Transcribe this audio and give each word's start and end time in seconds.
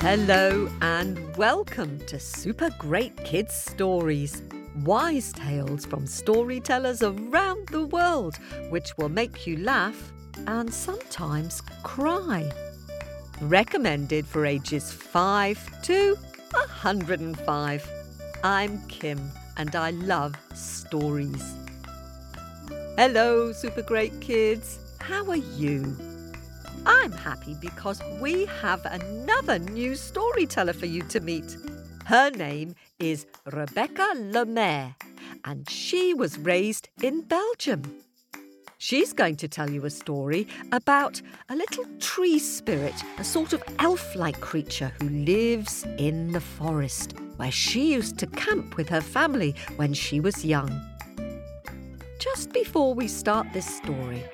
Hello 0.00 0.70
and 0.82 1.36
welcome 1.36 1.98
to 2.06 2.20
Super 2.20 2.70
Great 2.78 3.16
Kids 3.24 3.52
Stories, 3.52 4.42
wise 4.84 5.32
tales 5.32 5.84
from 5.84 6.06
storytellers 6.06 7.02
around 7.02 7.66
the 7.70 7.86
world, 7.86 8.36
which 8.70 8.96
will 8.96 9.08
make 9.08 9.48
you 9.48 9.56
laugh 9.56 10.12
and 10.46 10.72
sometimes 10.72 11.60
cry. 11.82 12.48
Recommended 13.40 14.26
for 14.26 14.46
ages 14.46 14.92
5 14.92 15.82
to 15.82 16.14
105. 16.52 18.03
I'm 18.44 18.86
Kim 18.88 19.32
and 19.56 19.74
I 19.74 19.92
love 19.92 20.36
stories. 20.52 21.54
Hello, 22.98 23.52
Super 23.52 23.80
Great 23.80 24.20
Kids. 24.20 24.78
How 25.00 25.26
are 25.30 25.36
you? 25.36 25.96
I'm 26.84 27.10
happy 27.10 27.56
because 27.58 28.02
we 28.20 28.44
have 28.60 28.84
another 28.84 29.58
new 29.58 29.94
storyteller 29.94 30.74
for 30.74 30.84
you 30.84 31.00
to 31.04 31.20
meet. 31.20 31.56
Her 32.04 32.28
name 32.28 32.74
is 32.98 33.24
Rebecca 33.50 34.12
Lemaire, 34.14 34.94
and 35.46 35.66
she 35.70 36.12
was 36.12 36.38
raised 36.38 36.90
in 37.02 37.22
Belgium. 37.22 37.80
She's 38.76 39.14
going 39.14 39.36
to 39.36 39.48
tell 39.48 39.70
you 39.70 39.86
a 39.86 39.90
story 39.90 40.46
about 40.70 41.22
a 41.48 41.56
little 41.56 41.86
tree 41.98 42.38
spirit, 42.38 42.94
a 43.16 43.24
sort 43.24 43.54
of 43.54 43.64
elf 43.78 44.14
like 44.14 44.38
creature 44.42 44.92
who 45.00 45.08
lives 45.08 45.86
in 45.96 46.32
the 46.32 46.42
forest, 46.42 47.14
where 47.36 47.50
she 47.50 47.92
used 47.92 48.18
to 48.18 48.26
camp 48.26 48.76
with 48.76 48.88
her 48.88 49.00
family 49.00 49.54
when 49.76 49.92
she 49.94 50.20
was 50.20 50.44
young. 50.44 50.70
Just 52.18 52.52
before 52.52 52.94
we 52.94 53.08
start 53.08 53.46
this 53.52 53.66
story, 53.66 54.24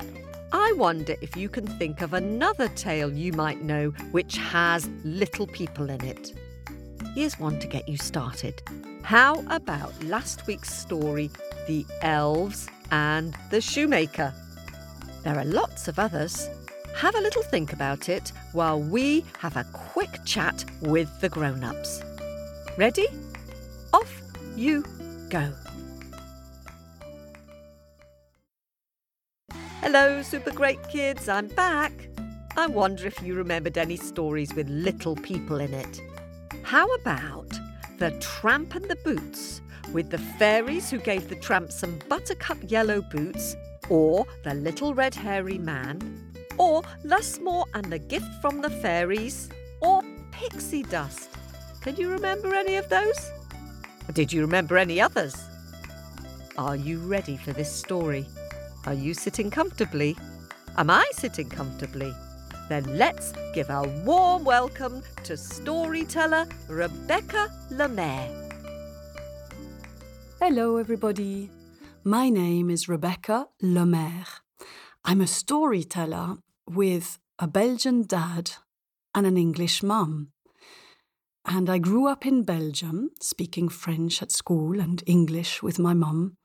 I 0.53 0.73
wonder 0.77 1.15
if 1.21 1.37
you 1.37 1.49
can 1.49 1.67
think 1.67 2.01
of 2.03 2.13
another 2.13 2.69
tale 2.69 3.13
you 3.13 3.33
might 3.33 3.63
know 3.63 3.91
which 4.11 4.37
has 4.37 4.89
little 5.05 5.47
people 5.47 5.91
in 5.91 6.05
it. 6.05 6.37
Here's 7.15 7.39
one 7.39 7.59
to 7.61 7.67
get 7.67 7.89
you 7.89 7.97
started. 7.97 8.63
How 9.03 9.45
about 9.49 9.93
last 10.05 10.47
week's 10.47 10.73
story, 10.73 11.31
The 11.67 11.85
Elves 12.03 12.69
and 12.91 13.37
the 13.51 13.61
Shoemaker? 13.61 14.33
There 15.23 15.39
are 15.39 15.45
lots 15.45 15.89
of 15.89 15.99
others. 15.99 16.49
Have 16.97 17.15
a 17.15 17.21
little 17.21 17.43
think 17.43 17.73
about 17.73 18.09
it 18.09 18.33
while 18.53 18.81
we 18.81 19.25
have 19.39 19.57
a 19.57 19.65
quick 19.73 20.21
chat 20.25 20.65
with 20.81 21.09
the 21.21 21.29
grown 21.29 21.65
ups. 21.65 22.03
Ready? 22.81 23.09
Off 23.93 24.23
you 24.57 24.83
go. 25.29 25.53
Hello, 29.83 30.23
super 30.23 30.51
great 30.51 30.83
kids, 30.89 31.29
I'm 31.29 31.49
back. 31.49 31.93
I 32.57 32.69
wonder 32.69 33.07
if 33.07 33.23
you 33.23 33.35
remembered 33.35 33.77
any 33.77 33.99
stories 33.99 34.55
with 34.55 34.67
little 34.71 35.15
people 35.15 35.61
in 35.61 35.75
it. 35.75 36.01
How 36.63 36.87
about 36.95 37.51
The 37.99 38.13
Tramp 38.13 38.75
and 38.75 38.87
the 38.87 38.97
Boots, 39.05 39.61
with 39.93 40.09
the 40.09 40.17
fairies 40.17 40.89
who 40.89 41.01
gave 41.01 41.29
the 41.29 41.37
tramp 41.37 41.73
some 41.73 41.99
buttercup 42.09 42.57
yellow 42.67 43.03
boots, 43.03 43.57
or 43.91 44.25
The 44.43 44.55
Little 44.55 44.95
Red 44.95 45.15
Hairy 45.15 45.59
Man, 45.59 46.33
or 46.57 46.81
Lusmore 47.05 47.67
and 47.75 47.93
the 47.93 47.99
Gift 47.99 48.41
from 48.41 48.63
the 48.63 48.71
Fairies, 48.71 49.51
or 49.83 50.03
Pixie 50.33 50.85
Dust? 50.85 51.29
Can 51.81 51.97
you 51.97 52.11
remember 52.11 52.55
any 52.55 52.77
of 52.77 52.91
those? 52.91 53.31
Did 54.13 54.31
you 54.31 54.43
remember 54.43 54.77
any 54.77 55.01
others? 55.01 55.35
Are 56.59 56.77
you 56.77 56.99
ready 56.99 57.39
for 57.39 57.55
this 57.55 57.73
story? 57.73 58.27
Are 58.85 58.93
you 58.93 59.15
sitting 59.15 59.51
comfortably? 59.51 60.15
Am 60.77 60.91
I 60.91 61.11
sitting 61.13 61.49
comfortably? 61.49 62.13
Then 62.69 62.85
let's 62.99 63.33
give 63.55 63.71
a 63.71 63.83
warm 64.05 64.45
welcome 64.45 65.03
to 65.25 65.39
storyteller 65.39 66.47
Rebecca 66.69 67.51
Lemaire. 67.71 68.29
Hello, 70.39 70.77
everybody. 70.77 71.49
My 72.05 72.29
name 72.29 72.69
is 72.69 72.91
Rebecca 72.91 73.49
Lemaire. 73.63 74.27
I'm 75.03 75.23
a 75.23 75.27
storyteller 75.27 76.37
with 76.69 77.19
a 77.39 77.49
Belgian 77.49 78.07
dad 78.07 78.51
and 79.15 79.27
an 79.27 79.39
English 79.39 79.83
mum. 79.83 80.33
And 81.45 81.71
I 81.71 81.79
grew 81.79 82.07
up 82.07 82.27
in 82.27 82.43
Belgium, 82.43 83.11
speaking 83.21 83.69
French 83.69 84.23
at 84.23 84.31
school 84.31 84.81
and 84.81 85.03
English 85.07 85.63
with 85.63 85.79
my 85.79 85.95
mum. 85.95 86.37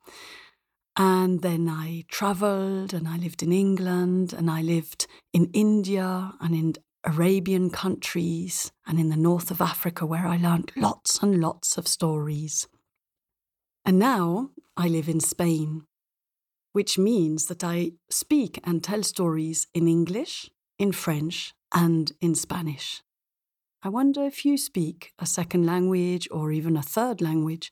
And 0.98 1.42
then 1.42 1.68
I 1.68 2.06
travelled 2.08 2.94
and 2.94 3.08
I 3.08 3.18
lived 3.18 3.44
in 3.44 3.52
England 3.52 4.32
and 4.32 4.50
I 4.50 4.62
lived 4.62 5.08
in 5.34 5.50
India 5.54 6.34
and 6.40 6.56
in 6.56 6.74
Arabian 7.06 7.70
countries 7.70 8.72
and 8.88 9.00
in 9.00 9.10
the 9.10 9.18
north 9.18 9.52
of 9.52 9.62
Africa 9.62 10.06
where 10.06 10.26
I 10.26 10.38
learned 10.38 10.72
lots 10.76 11.22
and 11.22 11.42
lots 11.42 11.78
of 11.78 11.88
stories. 11.88 12.68
And 13.86 14.00
now 14.00 14.52
I 14.78 14.88
live 14.88 15.08
in 15.10 15.20
Spain, 15.20 15.84
which 16.72 16.98
means 16.98 17.46
that 17.48 17.64
I 17.64 17.92
speak 18.10 18.60
and 18.64 18.84
tell 18.84 19.04
stories 19.04 19.68
in 19.74 19.88
English, 19.88 20.50
in 20.80 20.92
French, 20.92 21.54
and 21.74 22.12
in 22.22 22.34
Spanish. 22.34 23.04
I 23.86 23.90
wonder 23.90 24.24
if 24.24 24.46
you 24.46 24.58
speak 24.58 25.14
a 25.20 25.28
second 25.28 25.68
language 25.68 26.28
or 26.32 26.52
even 26.52 26.76
a 26.76 26.82
third 26.82 27.22
language. 27.22 27.72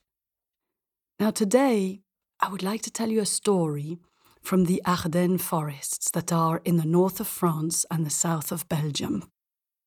Now, 1.18 1.32
today 1.32 2.02
I 2.38 2.50
would 2.50 2.62
like 2.62 2.82
to 2.82 2.90
tell 2.92 3.08
you 3.08 3.20
a 3.20 3.26
story 3.26 3.98
from 4.40 4.66
the 4.66 4.80
Ardennes 4.86 5.42
forests 5.42 6.12
that 6.12 6.32
are 6.32 6.62
in 6.64 6.76
the 6.76 6.86
north 6.86 7.18
of 7.18 7.26
France 7.26 7.84
and 7.90 8.06
the 8.06 8.10
south 8.10 8.52
of 8.52 8.68
Belgium. 8.68 9.24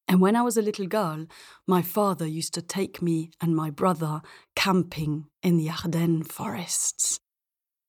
And 0.06 0.20
when 0.20 0.36
I 0.36 0.42
was 0.42 0.58
a 0.58 0.62
little 0.62 0.88
girl, 0.88 1.28
my 1.66 1.82
father 1.82 2.28
used 2.28 2.54
to 2.56 2.62
take 2.62 3.02
me 3.02 3.32
and 3.40 3.56
my 3.56 3.70
brother 3.70 4.22
camping 4.54 5.28
in 5.42 5.56
the 5.56 5.70
Ardennes 5.70 6.30
forests. 6.30 7.22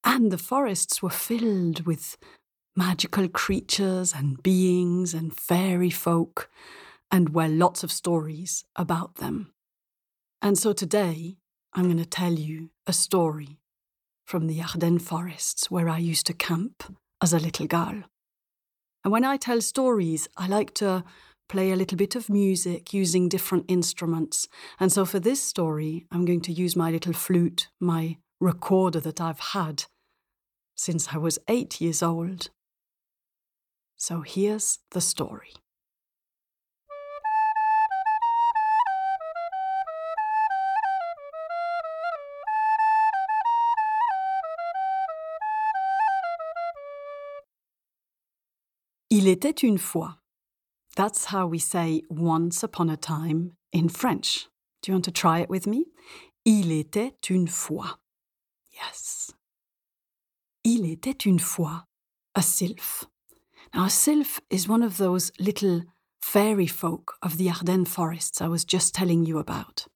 And 0.05 0.31
the 0.31 0.39
forests 0.39 1.03
were 1.03 1.11
filled 1.11 1.87
with 1.87 2.17
magical 2.77 3.27
creatures 3.27 4.15
and 4.15 4.41
beings 4.45 5.13
and 5.13 5.37
fairy 5.37 5.91
folk, 5.91 6.49
and 7.11 7.31
where 7.31 7.49
lots 7.49 7.83
of 7.83 7.93
stories 7.93 8.65
about 8.77 9.17
them. 9.17 9.53
And 10.43 10.59
so 10.59 10.73
today, 10.73 11.37
I'm 11.75 11.85
going 11.85 11.99
to 11.99 12.05
tell 12.05 12.33
you 12.33 12.71
a 12.87 12.93
story 12.93 13.59
from 14.25 14.47
the 14.47 14.61
Ardennes 14.61 15.03
forests 15.03 15.71
where 15.71 15.89
I 15.89 15.99
used 15.99 16.27
to 16.27 16.35
camp 16.35 16.97
as 17.23 17.33
a 17.33 17.39
little 17.39 17.67
girl. 17.67 18.05
And 19.05 19.13
when 19.13 19.25
I 19.25 19.37
tell 19.37 19.61
stories, 19.61 20.29
I 20.37 20.49
like 20.49 20.75
to 20.75 21.05
play 21.49 21.73
a 21.73 21.77
little 21.77 21.97
bit 21.97 22.15
of 22.15 22.29
music 22.29 22.93
using 22.93 23.29
different 23.29 23.65
instruments. 23.69 24.49
And 24.79 24.93
so 24.93 25.05
for 25.05 25.19
this 25.19 25.43
story, 25.43 26.07
I'm 26.13 26.25
going 26.25 26.43
to 26.43 26.53
use 26.53 26.77
my 26.77 26.91
little 26.91 27.15
flute, 27.15 27.69
my 27.81 28.19
recorder 28.41 29.01
that 29.01 29.21
I've 29.21 29.41
had 29.41 29.85
since 30.77 31.09
I 31.13 31.17
was 31.17 31.39
eight 31.49 31.81
years 31.81 32.03
old. 32.03 32.51
So 33.97 34.21
here's 34.21 34.79
the 34.93 35.01
story. 35.01 35.55
Il 49.21 49.27
était 49.27 49.65
une 49.65 49.79
fois. 49.79 50.21
That's 50.95 51.33
how 51.33 51.49
we 51.49 51.59
say 51.59 52.03
once 52.09 52.63
upon 52.63 52.89
a 52.89 52.97
time 52.97 53.57
in 53.73 53.89
French. 53.89 54.47
Do 54.81 54.93
you 54.93 54.95
want 54.95 55.07
to 55.07 55.11
try 55.11 55.41
it 55.41 55.51
with 55.51 55.67
me? 55.67 55.87
Il 56.45 56.71
était 56.71 57.29
une 57.29 57.49
fois. 57.49 57.99
Yes. 58.71 59.33
Il 60.63 60.85
était 60.85 61.27
une 61.27 61.41
fois 61.41 61.83
a 62.37 62.43
sylph. 62.43 63.07
Now, 63.75 63.87
a 63.87 63.91
sylph 63.91 64.39
is 64.51 64.69
one 64.69 64.85
of 64.85 64.99
those 64.99 65.33
little 65.41 65.83
fairy 66.23 66.69
folk 66.69 67.17
of 67.21 67.39
the 67.39 67.51
Ardennes 67.51 67.89
forests 67.89 68.41
I 68.41 68.47
was 68.47 68.65
just 68.65 68.95
telling 68.95 69.27
you 69.27 69.39
about. 69.39 69.89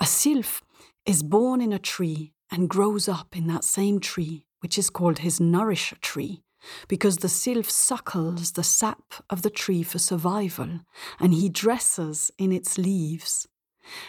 A 0.00 0.06
sylph 0.06 0.62
is 1.04 1.22
born 1.22 1.60
in 1.60 1.74
a 1.74 1.78
tree 1.78 2.32
and 2.50 2.70
grows 2.70 3.10
up 3.10 3.36
in 3.36 3.46
that 3.48 3.62
same 3.62 4.00
tree, 4.00 4.46
which 4.60 4.78
is 4.78 4.88
called 4.88 5.18
his 5.18 5.38
nourisher 5.38 5.96
tree 6.00 6.43
because 6.88 7.18
the 7.18 7.28
sylph 7.28 7.70
suckles 7.70 8.52
the 8.52 8.62
sap 8.62 9.14
of 9.30 9.42
the 9.42 9.50
tree 9.50 9.82
for 9.82 9.98
survival, 9.98 10.80
and 11.20 11.34
he 11.34 11.48
dresses 11.48 12.30
in 12.38 12.52
its 12.52 12.78
leaves. 12.78 13.46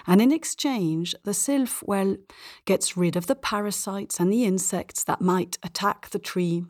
And 0.07 0.21
in 0.21 0.31
exchange, 0.31 1.15
the 1.23 1.33
sylph, 1.33 1.83
well, 1.85 2.15
gets 2.65 2.95
rid 2.95 3.15
of 3.15 3.27
the 3.27 3.35
parasites 3.35 4.19
and 4.19 4.31
the 4.31 4.45
insects 4.45 5.03
that 5.03 5.21
might 5.21 5.57
attack 5.63 6.09
the 6.09 6.19
tree, 6.19 6.63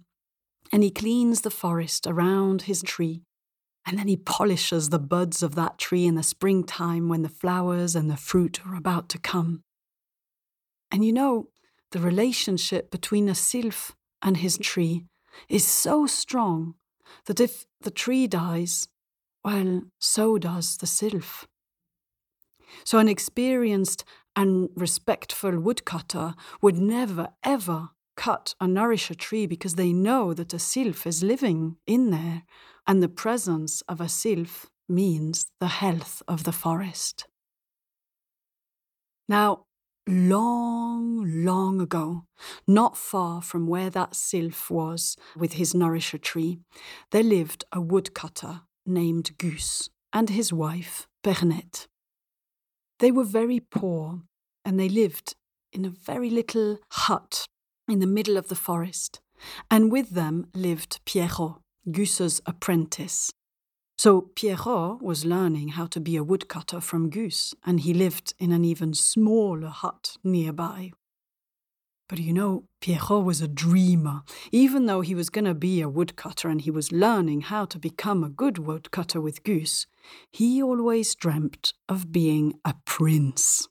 and 0.71 0.83
he 0.83 0.89
cleans 0.89 1.41
the 1.41 1.51
forest 1.51 2.07
around 2.07 2.63
his 2.63 2.81
tree, 2.81 3.21
and 3.85 3.99
then 3.99 4.07
he 4.07 4.17
polishes 4.17 4.89
the 4.89 4.99
buds 4.99 5.43
of 5.43 5.55
that 5.55 5.77
tree 5.77 6.05
in 6.05 6.15
the 6.15 6.23
springtime 6.23 7.07
when 7.07 7.21
the 7.21 7.29
flowers 7.29 7.95
and 7.95 8.09
the 8.09 8.17
fruit 8.17 8.65
are 8.65 8.75
about 8.75 9.07
to 9.09 9.19
come. 9.19 9.61
And 10.91 11.05
you 11.05 11.13
know, 11.13 11.49
the 11.91 11.99
relationship 11.99 12.89
between 12.89 13.29
a 13.29 13.35
sylph 13.35 13.95
and 14.21 14.37
his 14.37 14.57
tree 14.57 15.05
is 15.49 15.65
so 15.65 16.05
strong 16.05 16.75
that 17.25 17.39
if 17.39 17.65
the 17.81 17.91
tree 17.91 18.27
dies, 18.27 18.87
well, 19.43 19.83
so 19.99 20.37
does 20.37 20.77
the 20.77 20.87
sylph. 20.87 21.47
So, 22.83 22.97
an 22.99 23.07
experienced 23.07 24.03
and 24.35 24.69
respectful 24.75 25.59
woodcutter 25.59 26.33
would 26.61 26.77
never, 26.77 27.29
ever 27.43 27.89
cut 28.17 28.55
or 28.59 28.67
nourish 28.67 29.09
a 29.09 29.15
tree 29.15 29.45
because 29.45 29.75
they 29.75 29.93
know 29.93 30.33
that 30.33 30.53
a 30.53 30.59
sylph 30.59 31.05
is 31.05 31.23
living 31.23 31.77
in 31.85 32.11
there, 32.11 32.43
and 32.87 33.01
the 33.01 33.09
presence 33.09 33.81
of 33.87 34.01
a 34.01 34.09
sylph 34.09 34.67
means 34.87 35.47
the 35.59 35.67
health 35.67 36.21
of 36.27 36.43
the 36.43 36.51
forest. 36.51 37.27
Now, 39.27 39.65
long, 40.07 41.43
long 41.43 41.81
ago, 41.81 42.25
not 42.67 42.97
far 42.97 43.41
from 43.41 43.67
where 43.67 43.89
that 43.89 44.15
sylph 44.15 44.69
was 44.69 45.17
with 45.35 45.53
his 45.53 45.73
nourisher 45.73 46.17
tree, 46.17 46.59
there 47.11 47.23
lived 47.23 47.65
a 47.71 47.81
woodcutter 47.81 48.61
named 48.85 49.37
Gus 49.37 49.89
and 50.13 50.29
his 50.29 50.53
wife, 50.53 51.07
Pernette. 51.23 51.87
They 52.99 53.11
were 53.11 53.23
very 53.23 53.59
poor 53.59 54.21
and 54.63 54.79
they 54.79 54.89
lived 54.89 55.35
in 55.73 55.85
a 55.85 55.89
very 55.89 56.29
little 56.29 56.79
hut 56.91 57.45
in 57.87 57.99
the 57.99 58.07
middle 58.07 58.37
of 58.37 58.47
the 58.47 58.55
forest, 58.55 59.19
and 59.69 59.91
with 59.91 60.11
them 60.11 60.47
lived 60.55 60.99
Pierrot, 61.05 61.57
Gus's 61.91 62.41
apprentice. 62.45 63.31
So 63.97 64.21
Pierrot 64.35 65.01
was 65.01 65.25
learning 65.25 65.69
how 65.69 65.85
to 65.87 65.99
be 65.99 66.15
a 66.17 66.23
woodcutter 66.23 66.81
from 66.81 67.09
Gus, 67.09 67.53
and 67.65 67.79
he 67.79 67.93
lived 67.93 68.33
in 68.39 68.51
an 68.51 68.65
even 68.65 68.93
smaller 68.93 69.69
hut 69.69 70.17
nearby. 70.23 70.91
But 72.07 72.19
you 72.19 72.33
know, 72.33 72.65
Pierrot 72.81 73.23
was 73.23 73.41
a 73.41 73.47
dreamer. 73.47 74.21
Even 74.51 74.85
though 74.85 75.01
he 75.01 75.15
was 75.15 75.29
going 75.29 75.45
to 75.45 75.55
be 75.55 75.81
a 75.81 75.89
woodcutter 75.89 76.49
and 76.49 76.61
he 76.61 76.69
was 76.69 76.91
learning 76.91 77.41
how 77.41 77.65
to 77.65 77.79
become 77.79 78.23
a 78.23 78.29
good 78.29 78.59
woodcutter 78.59 79.19
with 79.19 79.43
Gus, 79.43 79.87
he 80.31 80.61
always 80.61 81.15
dreamt 81.15 81.73
of 81.89 82.11
being 82.11 82.53
a 82.63 82.75
prince. 82.85 83.67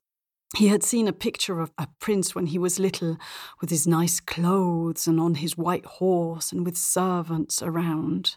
He 0.57 0.69
had 0.69 0.83
seen 0.83 1.07
a 1.07 1.13
picture 1.13 1.61
of 1.61 1.73
a 1.79 1.89
prince 2.01 2.35
when 2.35 2.47
he 2.47 2.59
was 2.59 2.79
little, 2.79 3.19
with 3.61 3.71
his 3.71 3.87
nice 3.87 4.21
clothes 4.21 5.07
and 5.07 5.21
on 5.21 5.37
his 5.37 5.57
white 5.57 5.85
horse 5.85 6.51
and 6.51 6.65
with 6.65 6.77
servants 6.77 7.63
around. 7.63 8.37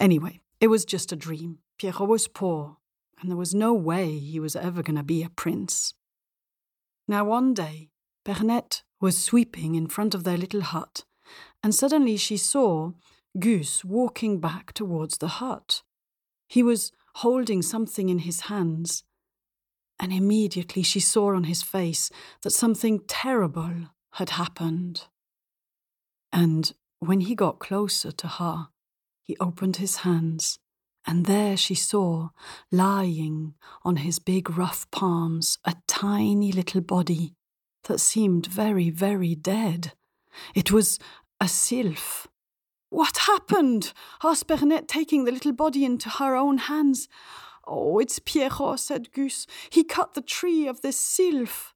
Anyway, 0.00 0.40
it 0.60 0.68
was 0.68 0.84
just 0.84 1.12
a 1.12 1.16
dream. 1.16 1.58
Pierrot 1.78 2.08
was 2.08 2.28
poor, 2.28 2.78
and 3.20 3.30
there 3.30 3.36
was 3.36 3.54
no 3.54 3.72
way 3.74 4.18
he 4.18 4.40
was 4.40 4.56
ever 4.56 4.82
going 4.82 4.96
to 4.96 5.02
be 5.02 5.22
a 5.22 5.28
prince. 5.28 5.94
Now, 7.06 7.24
one 7.24 7.54
day, 7.54 7.90
Pernette 8.24 8.82
was 9.00 9.18
sweeping 9.18 9.74
in 9.74 9.86
front 9.86 10.14
of 10.14 10.24
their 10.24 10.38
little 10.38 10.62
hut, 10.62 11.04
and 11.62 11.74
suddenly 11.74 12.16
she 12.16 12.36
saw 12.36 12.92
Gus 13.38 13.84
walking 13.84 14.40
back 14.40 14.72
towards 14.72 15.18
the 15.18 15.28
hut. 15.28 15.82
He 16.48 16.62
was 16.62 16.92
holding 17.16 17.62
something 17.62 18.08
in 18.08 18.20
his 18.20 18.42
hands 18.42 19.04
and 20.00 20.12
immediately 20.12 20.82
she 20.82 21.00
saw 21.00 21.34
on 21.34 21.44
his 21.44 21.62
face 21.62 22.10
that 22.42 22.50
something 22.50 23.00
terrible 23.06 23.88
had 24.12 24.30
happened. 24.30 25.06
And 26.32 26.72
when 26.98 27.20
he 27.20 27.34
got 27.34 27.58
closer 27.58 28.10
to 28.12 28.26
her, 28.26 28.68
he 29.24 29.36
opened 29.40 29.76
his 29.76 29.96
hands, 29.96 30.58
and 31.06 31.24
there 31.24 31.56
she 31.56 31.74
saw, 31.74 32.28
lying 32.70 33.54
on 33.82 33.96
his 33.96 34.18
big 34.18 34.56
rough 34.56 34.88
palms, 34.90 35.58
a 35.64 35.74
tiny 35.86 36.52
little 36.52 36.82
body 36.82 37.34
that 37.84 38.00
seemed 38.00 38.46
very, 38.46 38.90
very 38.90 39.34
dead. 39.34 39.92
It 40.54 40.70
was 40.70 40.98
a 41.40 41.48
sylph. 41.48 42.28
What 42.90 43.16
happened? 43.18 43.92
asked 44.22 44.46
Pernette, 44.46 44.88
taking 44.88 45.24
the 45.24 45.32
little 45.32 45.52
body 45.52 45.84
into 45.84 46.08
her 46.08 46.36
own 46.36 46.58
hands. 46.58 47.08
Oh, 47.66 47.98
it's 47.98 48.18
Pierrot, 48.18 48.78
said 48.78 49.10
Gus. 49.12 49.46
He 49.70 49.84
cut 49.84 50.14
the 50.14 50.20
tree 50.20 50.68
of 50.68 50.82
this 50.82 50.98
sylph. 50.98 51.73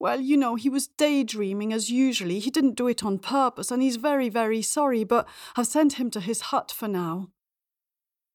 Well, 0.00 0.20
you 0.20 0.36
know, 0.36 0.54
he 0.54 0.70
was 0.70 0.86
daydreaming 0.86 1.72
as 1.72 1.90
usually. 1.90 2.38
He 2.38 2.50
didn't 2.50 2.76
do 2.76 2.86
it 2.86 3.04
on 3.04 3.18
purpose, 3.18 3.70
and 3.70 3.82
he's 3.82 3.96
very, 3.96 4.28
very 4.28 4.62
sorry, 4.62 5.02
but 5.02 5.26
I've 5.56 5.66
sent 5.66 5.94
him 5.94 6.10
to 6.12 6.20
his 6.20 6.40
hut 6.42 6.70
for 6.70 6.86
now. 6.86 7.30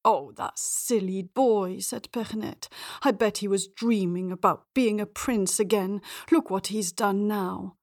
Oh, 0.04 0.32
that 0.32 0.58
silly 0.58 1.22
boy, 1.22 1.78
said 1.78 2.12
Pernette. 2.12 2.68
I 3.02 3.10
bet 3.10 3.38
he 3.38 3.48
was 3.48 3.66
dreaming 3.66 4.30
about 4.30 4.66
being 4.74 5.00
a 5.00 5.06
prince 5.06 5.58
again. 5.58 6.02
Look 6.30 6.50
what 6.50 6.66
he's 6.66 6.92
done 6.92 7.26
now. 7.26 7.76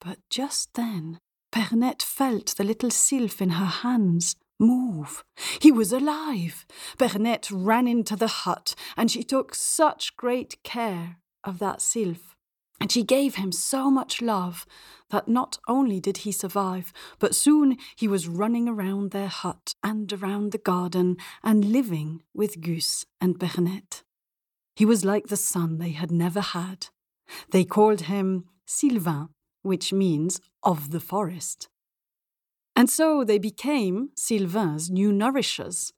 But 0.00 0.20
just 0.30 0.72
then, 0.72 1.18
Pernette 1.52 2.02
felt 2.02 2.54
the 2.56 2.64
little 2.64 2.90
sylph 2.90 3.42
in 3.42 3.50
her 3.50 3.66
hands 3.66 4.36
move. 4.58 5.22
He 5.60 5.70
was 5.70 5.92
alive. 5.92 6.64
Pernette 6.96 7.50
ran 7.50 7.86
into 7.86 8.16
the 8.16 8.28
hut, 8.28 8.74
and 8.96 9.10
she 9.10 9.22
took 9.22 9.54
such 9.54 10.16
great 10.16 10.62
care 10.62 11.18
of 11.44 11.58
that 11.58 11.82
sylph. 11.82 12.29
And 12.80 12.90
she 12.90 13.02
gave 13.02 13.34
him 13.34 13.52
so 13.52 13.90
much 13.90 14.22
love 14.22 14.66
that 15.10 15.28
not 15.28 15.58
only 15.68 16.00
did 16.00 16.18
he 16.18 16.32
survive, 16.32 16.92
but 17.18 17.34
soon 17.34 17.76
he 17.94 18.08
was 18.08 18.26
running 18.26 18.68
around 18.68 19.10
their 19.10 19.28
hut 19.28 19.74
and 19.82 20.10
around 20.12 20.52
the 20.52 20.58
garden 20.58 21.18
and 21.42 21.72
living 21.72 22.22
with 22.32 22.60
Gus 22.60 23.04
and 23.20 23.38
Pernette. 23.38 24.02
He 24.74 24.86
was 24.86 25.04
like 25.04 25.26
the 25.26 25.36
son 25.36 25.78
they 25.78 25.90
had 25.90 26.10
never 26.10 26.40
had. 26.40 26.86
They 27.50 27.64
called 27.64 28.02
him 28.02 28.46
Sylvain, 28.66 29.28
which 29.62 29.92
means 29.92 30.40
of 30.62 30.90
the 30.90 31.00
forest. 31.00 31.68
And 32.74 32.88
so 32.88 33.24
they 33.24 33.38
became 33.38 34.10
Sylvain's 34.16 34.90
new 34.90 35.12
nourishers. 35.12 35.92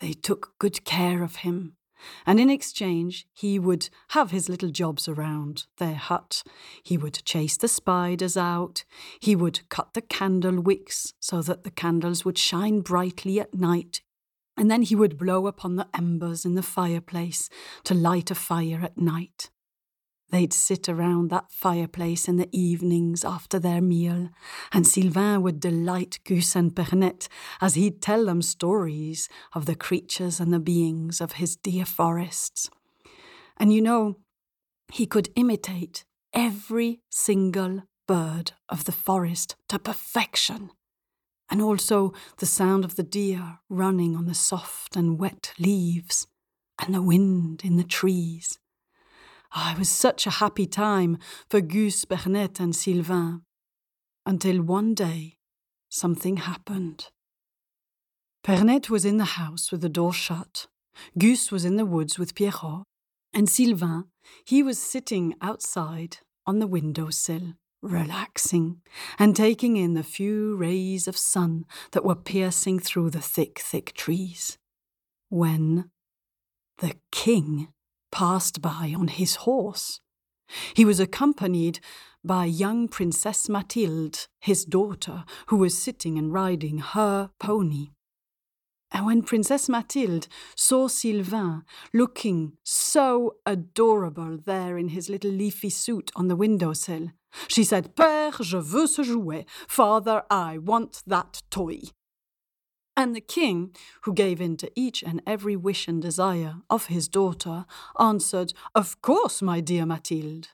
They 0.00 0.12
took 0.12 0.54
good 0.58 0.84
care 0.84 1.22
of 1.22 1.36
him, 1.36 1.76
and 2.26 2.40
in 2.40 2.50
exchange, 2.50 3.26
he 3.32 3.58
would 3.58 3.88
have 4.08 4.30
his 4.30 4.48
little 4.48 4.70
jobs 4.70 5.08
around 5.08 5.66
their 5.78 5.94
hut. 5.94 6.42
He 6.82 6.96
would 6.96 7.24
chase 7.24 7.56
the 7.56 7.68
spiders 7.68 8.36
out. 8.36 8.84
He 9.20 9.36
would 9.36 9.68
cut 9.68 9.94
the 9.94 10.02
candle 10.02 10.60
wicks 10.60 11.14
so 11.20 11.42
that 11.42 11.64
the 11.64 11.70
candles 11.70 12.24
would 12.24 12.38
shine 12.38 12.80
brightly 12.80 13.40
at 13.40 13.54
night. 13.54 14.02
And 14.56 14.70
then 14.70 14.82
he 14.82 14.94
would 14.94 15.18
blow 15.18 15.46
upon 15.46 15.76
the 15.76 15.88
embers 15.94 16.44
in 16.44 16.54
the 16.54 16.62
fireplace 16.62 17.48
to 17.84 17.94
light 17.94 18.30
a 18.30 18.34
fire 18.34 18.80
at 18.82 18.96
night. 18.96 19.50
They'd 20.34 20.52
sit 20.52 20.88
around 20.88 21.30
that 21.30 21.52
fireplace 21.52 22.26
in 22.26 22.38
the 22.38 22.48
evenings 22.50 23.24
after 23.24 23.60
their 23.60 23.80
meal, 23.80 24.30
and 24.72 24.84
Sylvain 24.84 25.42
would 25.42 25.60
delight 25.60 26.18
Gus 26.24 26.56
and 26.56 26.74
Pernette 26.74 27.28
as 27.60 27.76
he'd 27.76 28.02
tell 28.02 28.24
them 28.24 28.42
stories 28.42 29.28
of 29.52 29.66
the 29.66 29.76
creatures 29.76 30.40
and 30.40 30.52
the 30.52 30.58
beings 30.58 31.20
of 31.20 31.34
his 31.34 31.54
dear 31.54 31.84
forests. 31.84 32.68
And 33.58 33.72
you 33.72 33.80
know, 33.80 34.16
he 34.92 35.06
could 35.06 35.28
imitate 35.36 36.04
every 36.32 36.98
single 37.10 37.84
bird 38.08 38.54
of 38.68 38.86
the 38.86 38.92
forest 39.06 39.54
to 39.68 39.78
perfection, 39.78 40.72
and 41.48 41.62
also 41.62 42.12
the 42.38 42.46
sound 42.46 42.84
of 42.84 42.96
the 42.96 43.04
deer 43.04 43.60
running 43.68 44.16
on 44.16 44.26
the 44.26 44.34
soft 44.34 44.96
and 44.96 45.16
wet 45.16 45.52
leaves, 45.60 46.26
and 46.84 46.92
the 46.92 47.02
wind 47.02 47.60
in 47.62 47.76
the 47.76 47.84
trees 47.84 48.58
Oh, 49.56 49.70
it 49.72 49.78
was 49.78 49.88
such 49.88 50.26
a 50.26 50.30
happy 50.30 50.66
time 50.66 51.16
for 51.48 51.60
Gus, 51.60 52.04
Pernette, 52.04 52.58
and 52.58 52.74
Sylvain. 52.74 53.42
Until 54.26 54.62
one 54.62 54.94
day, 54.94 55.36
something 55.88 56.38
happened. 56.38 57.10
Pernette 58.42 58.90
was 58.90 59.04
in 59.04 59.18
the 59.18 59.36
house 59.36 59.70
with 59.70 59.80
the 59.80 59.88
door 59.88 60.12
shut. 60.12 60.66
Gus 61.16 61.52
was 61.52 61.64
in 61.64 61.76
the 61.76 61.86
woods 61.86 62.18
with 62.18 62.34
Pierrot. 62.34 62.82
And 63.32 63.48
Sylvain, 63.48 64.04
he 64.44 64.62
was 64.62 64.78
sitting 64.78 65.34
outside 65.40 66.18
on 66.46 66.58
the 66.58 66.66
window 66.66 67.10
sill, 67.10 67.54
relaxing 67.82 68.80
and 69.18 69.36
taking 69.36 69.76
in 69.76 69.94
the 69.94 70.02
few 70.02 70.56
rays 70.56 71.06
of 71.06 71.16
sun 71.16 71.64
that 71.92 72.04
were 72.04 72.14
piercing 72.14 72.78
through 72.80 73.10
the 73.10 73.20
thick, 73.20 73.60
thick 73.60 73.92
trees. 73.92 74.58
When 75.28 75.90
the 76.78 76.94
king 77.10 77.68
passed 78.14 78.62
by 78.62 78.94
on 78.96 79.08
his 79.08 79.34
horse. 79.42 80.00
He 80.72 80.84
was 80.84 81.00
accompanied 81.00 81.80
by 82.22 82.44
young 82.44 82.86
Princess 82.86 83.48
Mathilde, 83.48 84.28
his 84.40 84.64
daughter, 84.64 85.24
who 85.48 85.56
was 85.56 85.76
sitting 85.76 86.16
and 86.16 86.32
riding 86.32 86.78
her 86.78 87.30
pony. 87.40 87.88
And 88.92 89.06
when 89.06 89.22
Princess 89.22 89.68
Mathilde 89.68 90.28
saw 90.56 90.86
Sylvain 90.86 91.64
looking 91.92 92.52
so 92.62 93.34
adorable 93.44 94.38
there 94.38 94.78
in 94.78 94.90
his 94.90 95.10
little 95.10 95.32
leafy 95.32 95.70
suit 95.70 96.12
on 96.14 96.28
the 96.28 96.36
windowsill, 96.36 97.10
she 97.48 97.64
said, 97.64 97.96
Père, 97.96 98.40
je 98.40 98.58
veux 98.58 98.86
ce 98.86 99.02
jouet. 99.02 99.44
Father, 99.66 100.22
I 100.30 100.58
want 100.58 101.02
that 101.08 101.42
toy. 101.50 101.80
And 102.96 103.14
the 103.14 103.20
king, 103.20 103.74
who 104.02 104.14
gave 104.14 104.40
in 104.40 104.56
to 104.58 104.70
each 104.76 105.02
and 105.02 105.20
every 105.26 105.56
wish 105.56 105.88
and 105.88 106.00
desire 106.00 106.56
of 106.70 106.86
his 106.86 107.08
daughter, 107.08 107.66
answered, 107.98 108.52
Of 108.74 109.02
course, 109.02 109.42
my 109.42 109.60
dear 109.60 109.84
Mathilde. 109.84 110.48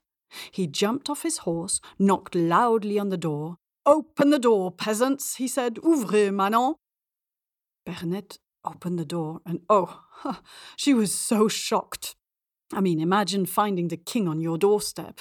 He 0.50 0.66
jumped 0.66 1.10
off 1.10 1.22
his 1.22 1.38
horse, 1.38 1.80
knocked 1.98 2.34
loudly 2.34 2.98
on 2.98 3.10
the 3.10 3.18
door. 3.18 3.56
Open 3.84 4.30
the 4.30 4.38
door, 4.38 4.70
peasants, 4.70 5.36
he 5.36 5.48
said. 5.48 5.76
Ouvrez, 5.76 6.32
Manon. 6.32 6.76
Pernette 7.84 8.38
opened 8.64 8.98
the 8.98 9.04
door, 9.04 9.40
and 9.44 9.60
oh, 9.68 10.02
she 10.76 10.94
was 10.94 11.12
so 11.12 11.48
shocked. 11.48 12.14
I 12.72 12.80
mean, 12.80 13.00
imagine 13.00 13.46
finding 13.46 13.88
the 13.88 13.96
king 13.96 14.28
on 14.28 14.40
your 14.40 14.58
doorstep. 14.58 15.20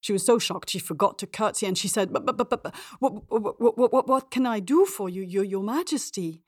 She 0.00 0.12
was 0.12 0.24
so 0.26 0.38
shocked 0.38 0.70
she 0.70 0.78
forgot 0.78 1.18
to 1.20 1.26
curtsy, 1.26 1.66
and 1.66 1.78
she 1.78 1.88
said, 1.88 2.12
"But, 2.12 2.26
but, 2.26 2.36
but, 2.36 2.50
but 2.50 2.74
what, 2.98 3.22
what, 3.28 3.92
what, 3.92 4.08
what, 4.08 4.30
can 4.30 4.46
I 4.46 4.60
do 4.60 4.84
for 4.84 5.08
you, 5.08 5.22
your, 5.22 5.44
your 5.44 5.62
Majesty?" 5.62 6.42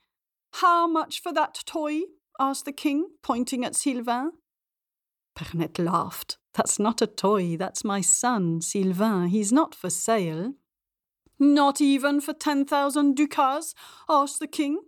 How 0.61 0.87
much 0.87 1.21
for 1.21 1.33
that 1.33 1.63
toy? 1.65 2.03
asked 2.39 2.63
the 2.63 2.71
king, 2.71 3.09
pointing 3.21 3.65
at 3.65 3.75
Sylvain. 3.75 4.31
Pernette 5.35 5.79
laughed. 5.79 6.37
That's 6.53 6.79
not 6.79 7.01
a 7.01 7.07
toy, 7.07 7.57
that's 7.57 7.83
my 7.83 7.99
son, 7.99 8.61
Sylvain. 8.61 9.27
He's 9.27 9.51
not 9.51 9.75
for 9.75 9.89
sale. 9.89 10.53
Not 11.37 11.81
even 11.81 12.21
for 12.21 12.31
ten 12.31 12.63
thousand 12.63 13.17
ducats? 13.17 13.75
asked 14.07 14.39
the 14.39 14.47
king. 14.47 14.79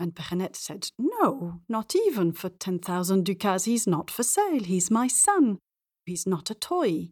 And 0.00 0.16
Pernette 0.16 0.56
said, 0.56 0.88
No, 0.98 1.60
not 1.68 1.94
even 1.94 2.32
for 2.32 2.48
ten 2.48 2.80
thousand 2.80 3.26
ducats. 3.26 3.66
He's 3.66 3.86
not 3.86 4.10
for 4.10 4.24
sale. 4.24 4.64
He's 4.64 4.90
my 4.90 5.06
son. 5.06 5.58
He's 6.04 6.26
not 6.26 6.50
a 6.50 6.54
toy. 6.54 7.10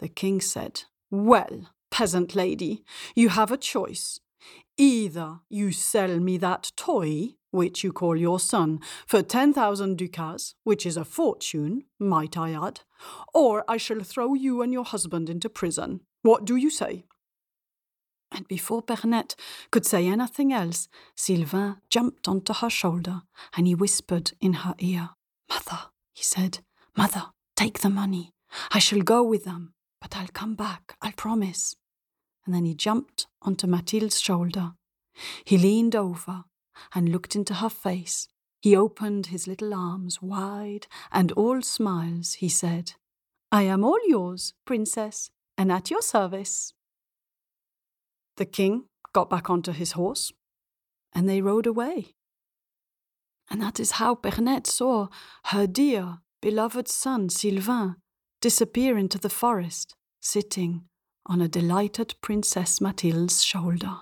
The 0.00 0.08
king 0.08 0.42
said, 0.42 0.82
Well, 1.10 1.70
peasant 1.90 2.34
lady, 2.34 2.84
you 3.14 3.30
have 3.30 3.50
a 3.50 3.56
choice. 3.56 4.20
Either 4.78 5.40
you 5.48 5.72
sell 5.72 6.20
me 6.20 6.36
that 6.36 6.70
toy, 6.76 7.30
which 7.50 7.82
you 7.82 7.92
call 7.92 8.16
your 8.16 8.38
son, 8.38 8.80
for 9.06 9.22
10,000 9.22 9.96
ducats, 9.96 10.54
which 10.64 10.84
is 10.84 10.96
a 10.96 11.04
fortune, 11.04 11.84
might 11.98 12.36
I 12.36 12.52
add, 12.52 12.80
or 13.32 13.64
I 13.66 13.78
shall 13.78 14.00
throw 14.00 14.34
you 14.34 14.60
and 14.60 14.72
your 14.72 14.84
husband 14.84 15.30
into 15.30 15.48
prison. 15.48 16.00
What 16.22 16.44
do 16.44 16.56
you 16.56 16.70
say? 16.70 17.04
And 18.30 18.46
before 18.48 18.82
Pernette 18.82 19.36
could 19.70 19.86
say 19.86 20.06
anything 20.08 20.52
else, 20.52 20.88
Sylvain 21.14 21.76
jumped 21.88 22.28
onto 22.28 22.52
her 22.52 22.68
shoulder 22.68 23.22
and 23.56 23.66
he 23.66 23.74
whispered 23.74 24.32
in 24.40 24.52
her 24.54 24.74
ear. 24.78 25.10
Mother, 25.48 25.90
he 26.12 26.22
said, 26.22 26.58
Mother, 26.96 27.26
take 27.54 27.78
the 27.78 27.88
money. 27.88 28.32
I 28.72 28.78
shall 28.78 29.00
go 29.00 29.22
with 29.22 29.44
them, 29.44 29.74
but 30.00 30.16
I'll 30.16 30.28
come 30.28 30.54
back, 30.54 30.96
I'll 31.00 31.12
promise 31.12 31.76
and 32.46 32.54
then 32.54 32.64
he 32.64 32.74
jumped 32.74 33.26
onto 33.42 33.66
Mathilde's 33.66 34.20
shoulder. 34.20 34.72
He 35.44 35.58
leaned 35.58 35.96
over 35.96 36.44
and 36.94 37.10
looked 37.10 37.34
into 37.34 37.54
her 37.54 37.68
face. 37.68 38.28
He 38.62 38.76
opened 38.76 39.26
his 39.26 39.46
little 39.46 39.74
arms 39.74 40.22
wide, 40.22 40.86
and 41.12 41.32
all 41.32 41.60
smiles, 41.62 42.34
he 42.34 42.48
said, 42.48 42.92
I 43.52 43.62
am 43.62 43.84
all 43.84 44.00
yours, 44.06 44.54
princess, 44.64 45.30
and 45.58 45.70
at 45.70 45.90
your 45.90 46.02
service. 46.02 46.72
The 48.36 48.46
king 48.46 48.84
got 49.12 49.30
back 49.30 49.50
onto 49.50 49.72
his 49.72 49.92
horse, 49.92 50.32
and 51.14 51.28
they 51.28 51.40
rode 51.40 51.66
away. 51.66 52.14
And 53.50 53.62
that 53.62 53.78
is 53.78 53.92
how 53.92 54.14
Pernette 54.14 54.66
saw 54.66 55.08
her 55.46 55.66
dear, 55.66 56.18
beloved 56.42 56.88
son, 56.88 57.28
Sylvain, 57.28 57.96
disappear 58.40 58.98
into 58.98 59.18
the 59.18 59.30
forest, 59.30 59.94
sitting 60.20 60.84
on 61.26 61.40
a 61.40 61.48
delighted 61.48 62.14
Princess 62.20 62.80
Mathilde's 62.80 63.42
shoulder. 63.42 63.98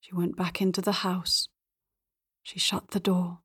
She 0.00 0.14
went 0.14 0.36
back 0.36 0.60
into 0.60 0.80
the 0.80 0.92
house. 0.92 1.48
She 2.42 2.58
shut 2.58 2.90
the 2.90 3.00
door, 3.00 3.38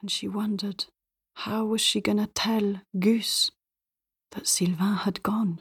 and 0.00 0.10
she 0.10 0.28
wondered 0.28 0.86
how 1.34 1.64
was 1.64 1.80
she 1.80 2.00
going 2.00 2.18
to 2.18 2.26
tell 2.26 2.80
Gus 2.98 3.50
that 4.32 4.46
Sylvain 4.46 4.96
had 4.96 5.22
gone. 5.22 5.60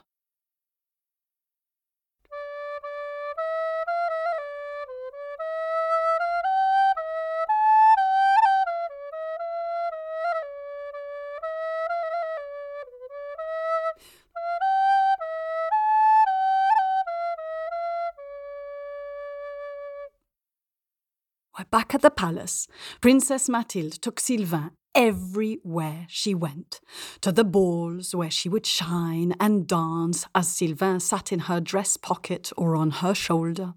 Back 21.71 21.95
at 21.95 22.01
the 22.01 22.09
palace, 22.11 22.67
Princess 22.99 23.47
Mathilde 23.47 24.01
took 24.01 24.19
Sylvain 24.19 24.71
everywhere 24.93 26.05
she 26.09 26.35
went 26.35 26.81
to 27.21 27.31
the 27.31 27.45
balls 27.45 28.13
where 28.13 28.29
she 28.29 28.49
would 28.49 28.65
shine 28.65 29.33
and 29.39 29.67
dance 29.67 30.25
as 30.35 30.49
Sylvain 30.49 30.99
sat 30.99 31.31
in 31.31 31.39
her 31.39 31.61
dress 31.61 31.95
pocket 31.95 32.51
or 32.57 32.75
on 32.75 32.91
her 32.91 33.13
shoulder, 33.13 33.75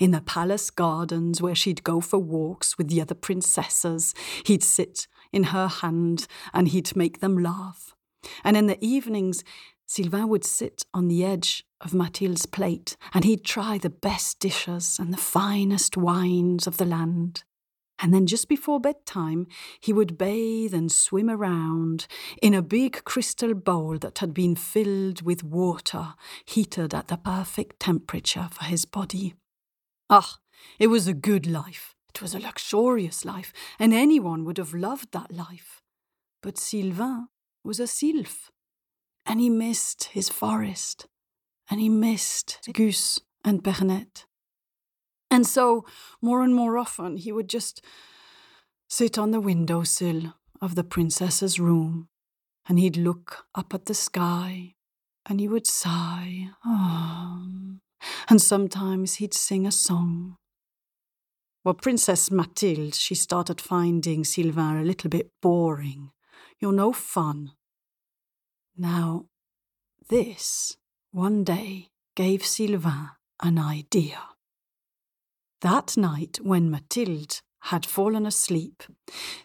in 0.00 0.10
the 0.10 0.22
palace 0.22 0.70
gardens 0.70 1.42
where 1.42 1.54
she'd 1.54 1.84
go 1.84 2.00
for 2.00 2.18
walks 2.18 2.78
with 2.78 2.88
the 2.88 3.02
other 3.02 3.14
princesses. 3.14 4.14
He'd 4.46 4.64
sit 4.64 5.06
in 5.30 5.44
her 5.44 5.68
hand 5.68 6.26
and 6.54 6.68
he'd 6.68 6.96
make 6.96 7.20
them 7.20 7.36
laugh. 7.36 7.94
And 8.42 8.56
in 8.56 8.68
the 8.68 8.82
evenings, 8.82 9.44
Sylvain 9.86 10.28
would 10.28 10.44
sit 10.44 10.84
on 10.94 11.08
the 11.08 11.24
edge 11.24 11.64
of 11.80 11.92
Mathilde's 11.92 12.46
plate 12.46 12.96
and 13.12 13.24
he'd 13.24 13.44
try 13.44 13.78
the 13.78 13.90
best 13.90 14.40
dishes 14.40 14.98
and 14.98 15.12
the 15.12 15.18
finest 15.18 15.96
wines 15.96 16.66
of 16.66 16.78
the 16.78 16.86
land. 16.86 17.44
And 18.00 18.12
then 18.12 18.26
just 18.26 18.48
before 18.48 18.80
bedtime, 18.80 19.46
he 19.80 19.92
would 19.92 20.18
bathe 20.18 20.74
and 20.74 20.90
swim 20.90 21.30
around 21.30 22.06
in 22.42 22.52
a 22.52 22.62
big 22.62 23.04
crystal 23.04 23.54
bowl 23.54 23.98
that 23.98 24.18
had 24.18 24.34
been 24.34 24.56
filled 24.56 25.22
with 25.22 25.44
water, 25.44 26.14
heated 26.44 26.92
at 26.92 27.08
the 27.08 27.16
perfect 27.16 27.78
temperature 27.78 28.48
for 28.50 28.64
his 28.64 28.84
body. 28.84 29.34
Ah, 30.10 30.38
it 30.78 30.88
was 30.88 31.06
a 31.06 31.14
good 31.14 31.46
life. 31.46 31.94
It 32.14 32.20
was 32.20 32.34
a 32.34 32.40
luxurious 32.40 33.24
life, 33.24 33.52
and 33.78 33.94
anyone 33.94 34.44
would 34.44 34.58
have 34.58 34.74
loved 34.74 35.12
that 35.12 35.32
life. 35.32 35.80
But 36.42 36.58
Sylvain 36.58 37.28
was 37.64 37.80
a 37.80 37.86
sylph 37.86 38.50
and 39.26 39.40
he 39.40 39.50
missed 39.50 40.04
his 40.04 40.28
forest, 40.28 41.06
and 41.70 41.80
he 41.80 41.88
missed 41.88 42.60
Gus 42.72 43.20
and 43.44 43.62
Pernette. 43.64 44.26
And 45.30 45.46
so, 45.46 45.84
more 46.22 46.42
and 46.42 46.54
more 46.54 46.78
often, 46.78 47.16
he 47.16 47.32
would 47.32 47.48
just 47.48 47.84
sit 48.88 49.18
on 49.18 49.30
the 49.30 49.40
window 49.40 49.82
sill 49.82 50.34
of 50.60 50.74
the 50.74 50.84
princess's 50.84 51.58
room, 51.58 52.08
and 52.68 52.78
he'd 52.78 52.96
look 52.96 53.46
up 53.54 53.74
at 53.74 53.86
the 53.86 53.94
sky, 53.94 54.74
and 55.26 55.40
he 55.40 55.48
would 55.48 55.66
sigh, 55.66 56.50
oh, 56.64 57.46
and 58.28 58.40
sometimes 58.40 59.16
he'd 59.16 59.34
sing 59.34 59.66
a 59.66 59.72
song. 59.72 60.36
Well, 61.64 61.74
Princess 61.74 62.30
Mathilde, 62.30 62.94
she 62.94 63.14
started 63.14 63.58
finding 63.60 64.22
Sylvain 64.22 64.76
a 64.76 64.84
little 64.84 65.08
bit 65.08 65.30
boring. 65.40 66.10
You're 66.60 66.72
no 66.72 66.92
fun, 66.92 67.52
now, 68.76 69.26
this 70.08 70.76
one 71.12 71.44
day 71.44 71.88
gave 72.16 72.44
Sylvain 72.44 73.10
an 73.42 73.58
idea. 73.58 74.18
That 75.60 75.96
night, 75.96 76.38
when 76.42 76.70
Mathilde 76.70 77.40
had 77.62 77.86
fallen 77.86 78.26
asleep, 78.26 78.82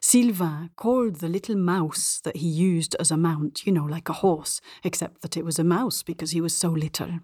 Sylvain 0.01 0.71
called 0.75 1.15
the 1.15 1.29
little 1.29 1.55
mouse 1.55 2.19
that 2.23 2.37
he 2.37 2.47
used 2.47 2.95
as 2.99 3.11
a 3.11 3.17
mount, 3.17 3.65
you 3.65 3.71
know, 3.71 3.85
like 3.85 4.09
a 4.09 4.13
horse, 4.13 4.59
except 4.83 5.21
that 5.21 5.37
it 5.37 5.45
was 5.45 5.57
a 5.57 5.63
mouse 5.63 6.03
because 6.03 6.31
he 6.31 6.41
was 6.41 6.55
so 6.55 6.69
little. 6.69 7.19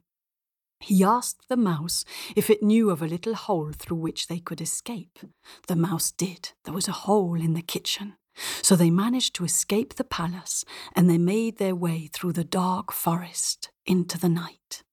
He 0.80 1.04
asked 1.04 1.50
the 1.50 1.58
mouse 1.58 2.06
if 2.36 2.50
it 2.50 2.64
knew 2.64 2.90
of 2.90 3.02
a 3.02 3.08
little 3.08 3.34
hole 3.34 3.72
through 3.74 3.98
which 3.98 4.28
they 4.28 4.40
could 4.40 4.62
escape. 4.62 5.20
The 5.68 5.76
mouse 5.76 6.12
did. 6.12 6.52
There 6.64 6.74
was 6.74 6.88
a 6.88 6.94
hole 6.94 7.36
in 7.36 7.54
the 7.54 7.62
kitchen. 7.62 8.16
So 8.62 8.76
they 8.76 8.90
managed 8.90 9.36
to 9.36 9.46
escape 9.46 9.96
the 9.96 10.04
palace 10.04 10.66
and 10.96 11.10
they 11.10 11.18
made 11.18 11.58
their 11.58 11.76
way 11.76 12.10
through 12.12 12.34
the 12.34 12.44
dark 12.44 12.92
forest 12.92 13.70
into 13.86 14.18
the 14.18 14.30
night. 14.30 14.84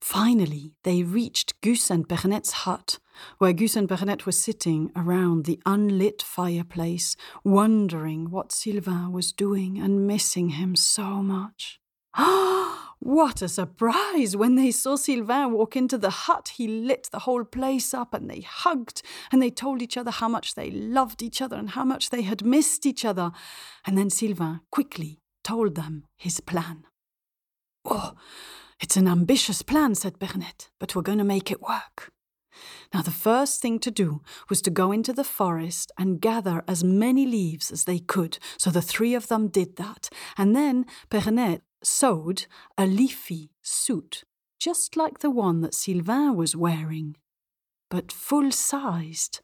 Finally, 0.00 0.72
they 0.82 1.02
reached 1.02 1.58
Gus 1.62 1.90
and 1.90 2.06
Pernette's 2.06 2.52
hut, 2.52 2.98
where 3.38 3.54
Gus 3.54 3.74
and 3.74 3.88
Pernette 3.88 4.26
were 4.26 4.32
sitting 4.32 4.92
around 4.94 5.44
the 5.44 5.58
unlit 5.64 6.20
fireplace, 6.20 7.16
wondering 7.42 8.30
what 8.30 8.52
Sylvain 8.52 9.12
was 9.12 9.32
doing 9.32 9.78
and 9.78 10.06
missing 10.06 10.50
him 10.50 10.76
so 10.76 11.22
much. 11.22 11.80
Ah! 12.16 12.63
What 13.04 13.42
a 13.42 13.50
surprise! 13.50 14.34
When 14.34 14.54
they 14.54 14.70
saw 14.70 14.96
Sylvain 14.96 15.52
walk 15.52 15.76
into 15.76 15.98
the 15.98 16.08
hut, 16.08 16.52
he 16.56 16.66
lit 16.66 17.10
the 17.12 17.18
whole 17.18 17.44
place 17.44 17.92
up 17.92 18.14
and 18.14 18.30
they 18.30 18.40
hugged 18.40 19.02
and 19.30 19.42
they 19.42 19.50
told 19.50 19.82
each 19.82 19.98
other 19.98 20.10
how 20.10 20.26
much 20.26 20.54
they 20.54 20.70
loved 20.70 21.20
each 21.20 21.42
other 21.42 21.54
and 21.54 21.68
how 21.68 21.84
much 21.84 22.08
they 22.08 22.22
had 22.22 22.46
missed 22.46 22.86
each 22.86 23.04
other. 23.04 23.30
And 23.86 23.98
then 23.98 24.08
Sylvain 24.08 24.60
quickly 24.72 25.20
told 25.42 25.74
them 25.74 26.04
his 26.16 26.40
plan. 26.40 26.84
Oh, 27.84 28.14
it's 28.80 28.96
an 28.96 29.06
ambitious 29.06 29.60
plan, 29.60 29.94
said 29.94 30.18
Pernette, 30.18 30.70
but 30.80 30.96
we're 30.96 31.02
going 31.02 31.18
to 31.18 31.24
make 31.24 31.50
it 31.50 31.60
work. 31.60 32.10
Now, 32.94 33.02
the 33.02 33.10
first 33.10 33.60
thing 33.60 33.80
to 33.80 33.90
do 33.90 34.22
was 34.48 34.62
to 34.62 34.70
go 34.70 34.92
into 34.92 35.12
the 35.12 35.24
forest 35.24 35.92
and 35.98 36.22
gather 36.22 36.64
as 36.66 36.82
many 36.82 37.26
leaves 37.26 37.70
as 37.70 37.84
they 37.84 37.98
could. 37.98 38.38
So 38.56 38.70
the 38.70 38.80
three 38.80 39.14
of 39.14 39.28
them 39.28 39.48
did 39.48 39.76
that. 39.76 40.08
And 40.38 40.56
then 40.56 40.86
Pernette 41.10 41.60
sewed 41.86 42.46
a 42.78 42.86
leafy 42.86 43.50
suit, 43.62 44.24
just 44.58 44.96
like 44.96 45.18
the 45.18 45.30
one 45.30 45.60
that 45.60 45.74
Sylvain 45.74 46.36
was 46.36 46.56
wearing, 46.56 47.16
but 47.90 48.12
full 48.12 48.50
sized, 48.50 49.40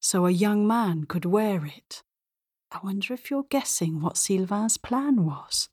so 0.00 0.26
a 0.26 0.30
young 0.30 0.66
man 0.66 1.04
could 1.04 1.24
wear 1.24 1.64
it. 1.64 2.02
I 2.70 2.80
wonder 2.82 3.14
if 3.14 3.30
you're 3.30 3.46
guessing 3.48 4.00
what 4.00 4.16
Sylvain's 4.16 4.78
plan 4.78 5.24
was. 5.24 5.68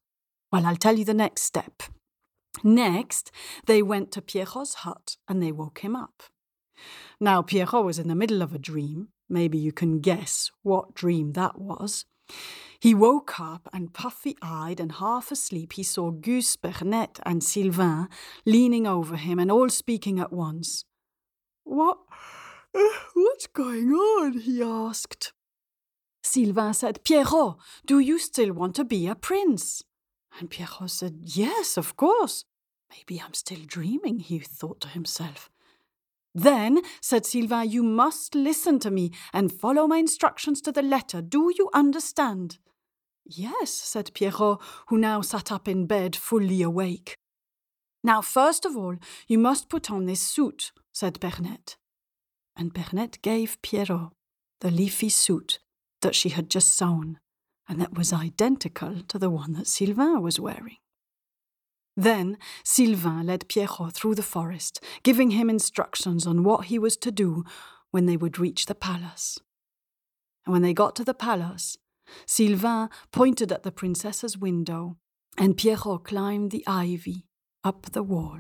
Well, 0.52 0.66
I'll 0.66 0.76
tell 0.76 0.98
you 0.98 1.06
the 1.06 1.14
next 1.14 1.44
step. 1.44 1.84
Next, 2.64 3.32
they 3.66 3.82
went 3.82 4.12
to 4.12 4.22
Pierrot's 4.22 4.76
hut 4.76 5.18
and 5.28 5.42
they 5.42 5.52
woke 5.52 5.80
him 5.80 5.96
up. 5.96 6.24
Now, 7.20 7.42
Pierrot 7.42 7.86
was 7.86 8.00
in 8.00 8.08
the 8.08 8.16
middle 8.16 8.42
of 8.42 8.54
a 8.54 8.60
dream. 8.60 9.10
Maybe 9.30 9.58
you 9.58 9.72
can 9.72 10.00
guess 10.00 10.52
what 10.62 10.94
dream 10.94 11.34
that 11.34 11.60
was. 11.60 12.06
He 12.82 12.96
woke 12.96 13.40
up 13.40 13.70
and, 13.72 13.94
puffy 13.94 14.36
eyed 14.42 14.80
and 14.80 14.94
half 14.94 15.32
asleep, 15.32 15.74
he 15.74 15.84
saw 15.84 16.10
Gus, 16.10 16.56
Pernette, 16.56 17.20
and 17.24 17.44
Sylvain 17.44 18.08
leaning 18.44 18.88
over 18.88 19.18
him 19.18 19.38
and 19.38 19.52
all 19.52 19.70
speaking 19.70 20.20
at 20.20 20.34
once. 20.34 20.84
What? 21.64 22.00
What's 23.14 23.46
going 23.46 23.92
on? 23.92 24.40
he 24.40 24.64
asked. 24.64 25.32
Sylvain 26.24 26.74
said, 26.74 27.04
Pierrot, 27.04 27.58
do 27.86 28.00
you 28.00 28.18
still 28.18 28.52
want 28.52 28.76
to 28.78 28.84
be 28.84 29.06
a 29.06 29.14
prince? 29.14 29.84
And 30.40 30.50
Pierrot 30.50 30.90
said, 30.90 31.20
Yes, 31.22 31.78
of 31.78 31.96
course. 31.96 32.46
Maybe 32.90 33.22
I'm 33.22 33.36
still 33.36 33.62
dreaming, 33.64 34.22
he 34.22 34.40
thought 34.40 34.82
to 34.82 34.88
himself. 34.88 35.52
Then, 36.34 36.82
said 37.00 37.28
Sylvain, 37.28 37.70
you 37.70 37.84
must 37.84 38.34
listen 38.34 38.80
to 38.80 38.90
me 38.90 39.12
and 39.34 39.52
follow 39.52 39.86
my 39.86 39.98
instructions 39.98 40.62
to 40.62 40.72
the 40.72 40.82
letter. 40.82 41.22
Do 41.22 41.54
you 41.56 41.70
understand? 41.76 42.58
Yes, 43.26 43.72
said 43.72 44.14
Pierrot, 44.14 44.60
who 44.88 44.98
now 44.98 45.22
sat 45.22 45.52
up 45.52 45.68
in 45.68 45.86
bed, 45.86 46.16
fully 46.16 46.62
awake. 46.62 47.16
Now, 48.04 48.22
first 48.22 48.66
of 48.66 48.76
all, 48.76 48.96
you 49.28 49.38
must 49.38 49.70
put 49.70 49.92
on 49.92 50.06
this 50.06 50.22
suit, 50.22 50.72
said 50.92 51.20
Pernette. 51.22 51.78
And 52.56 52.74
Pernette 52.74 53.22
gave 53.22 53.62
Pierrot 53.62 54.10
the 54.60 54.72
leafy 54.72 55.10
suit 55.10 55.60
that 56.02 56.16
she 56.16 56.30
had 56.30 56.50
just 56.50 56.76
sewn, 56.76 57.20
and 57.68 57.80
that 57.80 57.98
was 57.98 58.12
identical 58.12 59.02
to 59.08 59.20
the 59.20 59.30
one 59.30 59.54
that 59.54 59.68
Sylvain 59.68 60.22
was 60.22 60.40
wearing. 60.40 60.78
Then 61.96 62.38
Sylvain 62.64 63.28
led 63.28 63.48
Pierrot 63.48 63.94
through 63.94 64.16
the 64.16 64.24
forest, 64.24 64.84
giving 65.04 65.32
him 65.32 65.50
instructions 65.50 66.26
on 66.26 66.44
what 66.44 66.66
he 66.66 66.80
was 66.80 66.98
to 66.98 67.12
do 67.12 67.44
when 67.92 68.06
they 68.06 68.18
would 68.18 68.40
reach 68.40 68.66
the 68.66 68.76
palace. 68.76 69.40
And 70.46 70.54
when 70.54 70.62
they 70.62 70.74
got 70.74 70.96
to 70.96 71.04
the 71.04 71.14
palace, 71.14 71.78
Sylvain 72.26 72.90
pointed 73.12 73.52
at 73.52 73.64
the 73.64 73.72
princess's 73.72 74.38
window, 74.38 74.98
and 75.38 75.58
Pierrot 75.58 76.04
climbed 76.04 76.52
the 76.52 76.64
ivy 76.68 77.26
up 77.64 77.92
the 77.92 78.04
wall, 78.04 78.40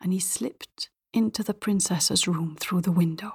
and 0.00 0.12
he 0.12 0.20
slipped 0.20 0.90
into 1.12 1.42
the 1.42 1.54
princess's 1.54 2.26
room 2.26 2.56
through 2.58 2.80
the 2.80 2.92
window. 2.92 3.34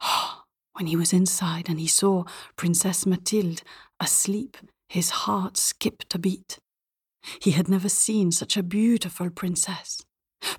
when 0.74 0.86
he 0.86 0.96
was 0.96 1.12
inside 1.12 1.68
and 1.68 1.80
he 1.80 1.86
saw 1.86 2.24
Princess 2.56 3.04
Mathilde 3.04 3.62
asleep, 4.00 4.56
his 4.88 5.10
heart 5.10 5.56
skipped 5.56 6.14
a 6.14 6.18
beat. 6.18 6.58
He 7.42 7.50
had 7.50 7.68
never 7.68 7.88
seen 7.88 8.32
such 8.32 8.56
a 8.56 8.62
beautiful 8.62 9.28
princess. 9.28 10.02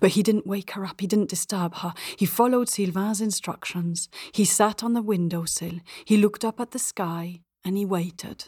But 0.02 0.12
he 0.12 0.24
didn't 0.24 0.46
wake 0.46 0.72
her 0.72 0.86
up, 0.86 1.00
he 1.00 1.08
didn't 1.08 1.30
disturb 1.30 1.76
her. 1.76 1.94
He 2.18 2.26
followed 2.26 2.68
Sylvain's 2.68 3.22
instructions. 3.22 4.10
He 4.34 4.44
sat 4.44 4.84
on 4.84 4.94
the 4.94 5.02
window 5.02 5.46
sill, 5.46 5.80
he 6.06 6.18
looked 6.18 6.44
up 6.44 6.60
at 6.60 6.72
the 6.72 6.80
sky, 6.80 7.40
and 7.64 7.78
he 7.78 7.86
waited. 7.86 8.46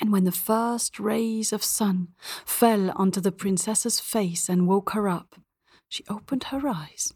And 0.00 0.12
when 0.12 0.24
the 0.24 0.32
first 0.32 1.00
rays 1.00 1.52
of 1.52 1.64
sun 1.64 2.08
fell 2.44 2.92
onto 2.94 3.20
the 3.20 3.32
princess's 3.32 3.98
face 3.98 4.48
and 4.48 4.68
woke 4.68 4.90
her 4.90 5.08
up, 5.08 5.36
she 5.88 6.04
opened 6.08 6.44
her 6.44 6.68
eyes, 6.68 7.14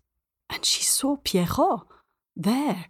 and 0.51 0.65
she 0.65 0.83
saw 0.83 1.17
Pierrot 1.17 1.83
there 2.35 2.87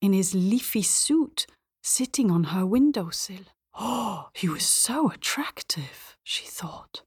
in 0.00 0.12
his 0.12 0.34
leafy 0.34 0.82
suit 0.82 1.46
sitting 1.82 2.30
on 2.30 2.44
her 2.44 2.66
window 2.66 3.10
sill. 3.10 3.46
Oh, 3.78 4.28
he 4.34 4.48
was 4.48 4.64
so 4.64 5.10
attractive, 5.10 6.16
she 6.24 6.46
thought. 6.46 7.02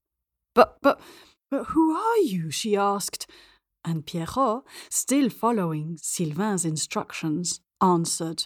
But, 0.55 0.77
but, 0.81 0.99
but 1.51 1.65
who 1.65 1.95
are 1.95 2.17
you? 2.17 2.51
she 2.51 2.75
asked. 2.75 3.29
And 3.85 4.05
Pierrot, 4.05 4.63
still 4.89 5.29
following 5.29 5.97
Sylvain's 6.01 6.65
instructions, 6.65 7.61
answered, 7.81 8.45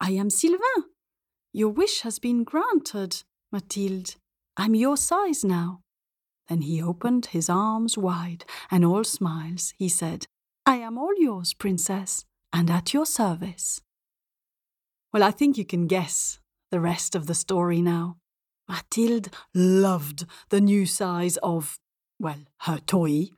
I 0.00 0.10
am 0.12 0.30
Sylvain. 0.30 0.84
Your 1.52 1.70
wish 1.70 2.02
has 2.02 2.18
been 2.18 2.44
granted, 2.44 3.22
Mathilde. 3.50 4.16
I'm 4.56 4.74
your 4.74 4.96
size 4.96 5.44
now. 5.44 5.80
Then 6.48 6.62
he 6.62 6.82
opened 6.82 7.26
his 7.26 7.48
arms 7.48 7.96
wide, 7.96 8.44
and 8.70 8.84
all 8.84 9.04
smiles, 9.04 9.72
he 9.76 9.88
said, 9.88 10.26
I 10.66 10.76
am 10.76 10.98
all 10.98 11.14
yours, 11.16 11.54
princess, 11.54 12.24
and 12.52 12.70
at 12.70 12.92
your 12.92 13.06
service. 13.06 13.80
Well, 15.12 15.22
I 15.22 15.30
think 15.30 15.56
you 15.56 15.64
can 15.64 15.86
guess 15.86 16.38
the 16.70 16.80
rest 16.80 17.14
of 17.14 17.26
the 17.26 17.34
story 17.34 17.80
now. 17.80 18.18
Mathilde 18.68 19.28
loved 19.54 20.26
the 20.50 20.60
new 20.60 20.84
size 20.84 21.38
of, 21.38 21.78
well, 22.18 22.44
her 22.62 22.78
toy, 22.78 23.28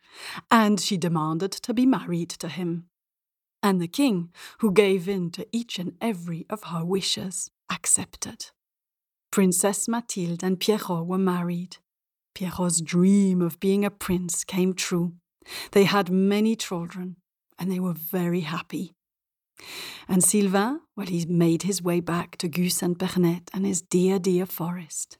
and 0.51 0.81
she 0.81 0.97
demanded 0.97 1.53
to 1.53 1.73
be 1.73 1.87
married 1.87 2.31
to 2.31 2.49
him. 2.49 2.87
And 3.63 3.81
the 3.81 3.89
king, 3.89 4.31
who 4.59 4.73
gave 4.73 5.09
in 5.09 5.31
to 5.33 5.47
each 5.53 5.79
and 5.79 5.93
every 6.01 6.47
of 6.51 6.65
her 6.65 6.85
wishes, 6.85 7.51
accepted. 7.71 8.47
Princess 9.31 9.89
Mathilde 9.89 10.43
and 10.43 10.59
Pierrot 10.59 11.07
were 11.07 11.19
married. 11.19 11.77
Pierrot's 12.35 12.81
dream 12.81 13.41
of 13.41 13.61
being 13.61 13.85
a 13.85 13.91
prince 13.91 14.45
came 14.45 14.75
true. 14.75 15.15
They 15.73 15.85
had 15.85 16.11
many 16.11 16.57
children, 16.57 17.17
and 17.59 17.71
they 17.71 17.81
were 17.81 17.95
very 17.95 18.41
happy. 18.41 18.95
And 20.09 20.25
Sylvain, 20.25 20.81
well, 20.97 21.07
he 21.07 21.25
made 21.27 21.63
his 21.63 21.83
way 21.83 22.01
back 22.01 22.37
to 22.39 22.49
Gus 22.49 22.83
and 22.83 22.99
Pernette 22.99 23.51
and 23.53 23.67
his 23.67 23.83
dear, 23.83 24.19
dear 24.19 24.47
forest. 24.47 25.19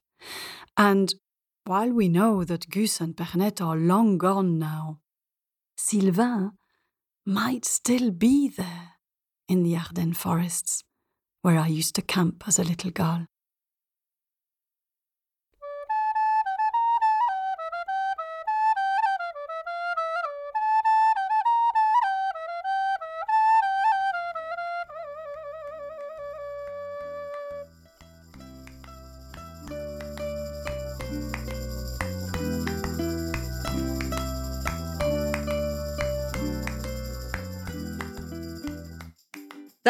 And 0.77 1.15
while 1.65 1.93
we 1.93 2.09
know 2.09 2.45
that 2.45 2.71
Gus 2.71 3.01
and 3.01 3.17
Pernette 3.17 3.61
are 3.61 3.77
long 3.77 4.19
gone 4.19 4.59
now, 4.59 5.01
Sylvain 5.77 6.53
might 7.27 7.65
still 7.65 8.11
be 8.11 8.49
there 8.49 8.93
in 9.49 9.63
the 9.63 9.77
Ardennes 9.77 10.17
forests, 10.17 10.85
where 11.43 11.59
I 11.59 11.69
used 11.69 11.95
to 11.95 12.03
camp 12.03 12.45
as 12.47 12.59
a 12.59 12.65
little 12.65 12.91
girl. 12.91 13.27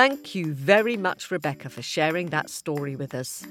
Thank 0.01 0.35
you 0.35 0.55
very 0.55 0.97
much, 0.97 1.31
Rebecca, 1.31 1.69
for 1.69 1.83
sharing 1.83 2.29
that 2.29 2.49
story 2.49 2.97
with 2.97 3.15
us. 3.15 3.47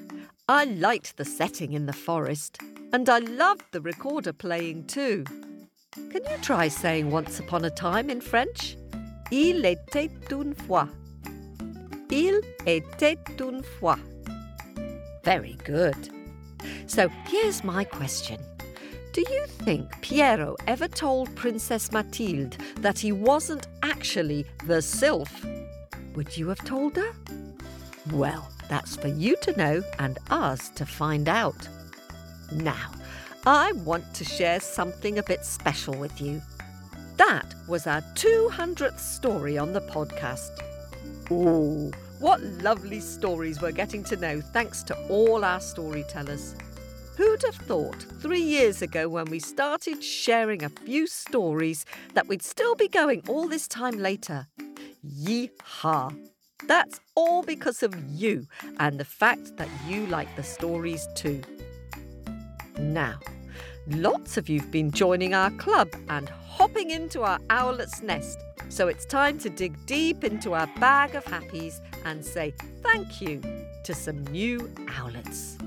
I 0.48 0.64
liked 0.64 1.18
the 1.18 1.24
setting 1.24 1.74
in 1.74 1.86
the 1.86 1.94
forest, 1.94 2.58
and 2.92 3.08
I 3.08 3.20
loved 3.20 3.66
the 3.72 3.82
recorder 3.82 4.34
playing 4.34 4.88
too. 4.88 5.26
Can 5.94 6.24
you 6.28 6.38
try 6.42 6.68
saying 6.68 7.12
once 7.12 7.40
upon 7.40 7.66
a 7.66 7.70
time 7.70 8.10
in 8.10 8.20
French? 8.20 8.76
Il 9.30 9.62
était 9.62 10.10
une 10.32 10.56
fois. 10.56 10.90
Il 12.10 12.42
était 12.66 13.40
une 13.40 13.62
fois. 13.62 14.00
Very 15.24 15.56
good. 15.66 16.10
So 16.88 17.10
here's 17.28 17.64
my 17.64 17.84
question. 17.84 18.40
Do 19.14 19.22
you 19.22 19.46
think 19.46 20.02
Pierrot 20.02 20.60
ever 20.66 20.88
told 20.88 21.36
Princess 21.36 21.92
Mathilde 21.92 22.58
that 22.78 22.98
he 22.98 23.12
wasn't 23.12 23.68
actually 23.84 24.48
the 24.66 24.82
sylph 24.82 25.46
would 26.20 26.36
you 26.36 26.50
have 26.50 26.62
told 26.66 26.98
her? 26.98 27.14
Well, 28.12 28.52
that's 28.68 28.98
for 28.98 29.08
you 29.08 29.38
to 29.42 29.58
know 29.58 29.82
and 30.00 30.20
us 30.30 30.68
to 30.72 30.86
find 30.86 31.30
out. 31.30 31.70
Now, 32.52 32.92
I 33.46 33.72
want 33.72 34.14
to 34.16 34.26
share 34.26 34.60
something 34.60 35.18
a 35.18 35.24
bit 35.24 35.46
special 35.46 35.94
with 35.94 36.20
you. 36.20 36.42
That 37.16 37.56
was 37.70 37.88
our 37.88 38.02
200th 38.16 39.00
story 39.00 39.58
on 39.58 39.72
the 39.72 39.80
podcast. 39.80 40.50
Oh, 41.32 41.90
what 42.20 42.42
lovely 42.42 43.00
stories 43.00 43.62
we're 43.62 43.72
getting 43.72 44.04
to 44.04 44.18
know 44.18 44.42
thanks 44.42 44.84
to 44.84 44.98
all 45.08 45.46
our 45.46 45.62
storytellers. 45.62 46.54
Who'd 47.16 47.44
have 47.44 47.56
thought 47.56 48.06
three 48.20 48.42
years 48.42 48.82
ago 48.82 49.08
when 49.08 49.28
we 49.28 49.40
started 49.40 50.04
sharing 50.04 50.64
a 50.64 50.70
few 50.70 51.08
stories 51.08 51.86
that 52.14 52.28
we'd 52.28 52.44
still 52.44 52.76
be 52.76 52.90
going 52.90 53.24
all 53.30 53.48
this 53.48 53.70
time 53.70 53.98
later? 53.98 54.48
Yeehaw! 55.10 56.16
That's 56.68 57.00
all 57.16 57.42
because 57.42 57.84
of 57.84 57.96
you 58.10 58.46
and 58.80 59.00
the 59.00 59.06
fact 59.06 59.58
that 59.58 59.70
you 59.88 60.06
like 60.08 60.36
the 60.36 60.44
stories 60.44 61.08
too. 61.16 61.42
Now, 62.78 63.20
lots 63.88 64.38
of 64.38 64.50
you've 64.50 64.72
been 64.72 64.92
joining 64.92 65.34
our 65.34 65.52
club 65.52 65.90
and 66.10 66.30
hopping 66.30 66.92
into 66.92 67.24
our 67.24 67.40
owlet's 67.50 68.02
nest, 68.04 68.38
so 68.68 68.88
it's 68.88 69.06
time 69.06 69.40
to 69.40 69.50
dig 69.50 69.74
deep 69.86 70.24
into 70.24 70.54
our 70.54 70.68
bag 70.80 71.16
of 71.16 71.24
happies 71.26 71.80
and 72.06 72.24
say 72.24 72.54
thank 72.84 73.22
you 73.22 73.42
to 73.86 73.94
some 73.94 74.24
new 74.28 74.60
owlets. 74.90 75.58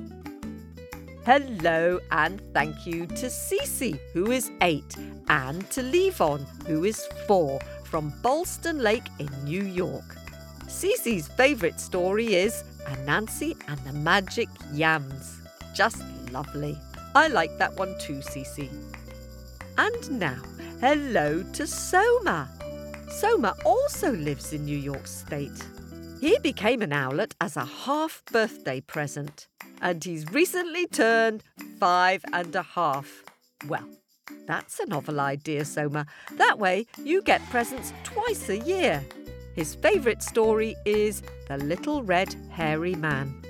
Hello 1.25 2.01
and 2.11 2.43
thank 2.53 2.87
you 2.87 3.07
to 3.07 3.27
Cece, 3.27 3.99
who 4.13 4.31
is 4.31 4.51
eight, 4.61 4.97
and 5.29 5.69
to 5.71 5.81
Levon, 5.81 6.45
who 6.67 6.85
is 6.85 7.07
four, 7.27 7.61
from 7.93 8.11
Ballston 8.23 8.81
Lake 8.81 9.05
in 9.19 9.29
New 9.45 9.65
York. 9.65 10.17
Cece's 10.65 11.29
favourite 11.29 11.79
story 11.79 12.37
is 12.37 12.65
Anansi 12.87 13.55
and 13.69 13.79
the 13.81 13.93
Magic 13.93 14.49
Yams. 14.73 15.43
Just 15.75 16.03
lovely. 16.31 16.79
I 17.15 17.29
like 17.29 17.59
that 17.59 17.77
one 17.77 17.95
too, 17.99 18.21
Cece. 18.21 18.71
And 19.77 20.19
now, 20.19 20.41
hello 20.81 21.43
to 21.53 21.67
Soma. 21.67 22.49
Soma 23.11 23.55
also 23.67 24.11
lives 24.13 24.55
in 24.55 24.65
New 24.65 24.79
York 24.79 25.07
State. 25.07 25.63
He 26.19 26.39
became 26.39 26.81
an 26.81 26.95
owlet 26.95 27.35
as 27.43 27.59
a 27.59 27.67
half 27.67 28.23
birthday 28.33 28.81
present, 28.81 29.49
and 29.83 30.03
he's 30.03 30.33
recently 30.33 30.87
turned 30.87 31.45
five 31.79 32.25
and 32.33 32.57
a 32.57 32.63
half. 32.63 33.23
Well, 33.69 33.87
that's 34.47 34.81
a 34.81 34.87
novel 34.87 35.21
idea, 35.21 35.65
Soma. 35.65 36.07
That 36.37 36.59
way 36.59 36.87
you 37.03 37.23
get 37.23 37.41
presents 37.51 37.93
twice 38.05 38.49
a 38.49 38.59
year. 38.59 39.05
His 39.55 39.75
favourite 39.75 40.23
story 40.23 40.75
is 40.85 41.23
The 41.49 41.59
Little 41.59 42.03
Red 42.03 42.35
Hairy 42.51 42.95
Man. 42.95 43.43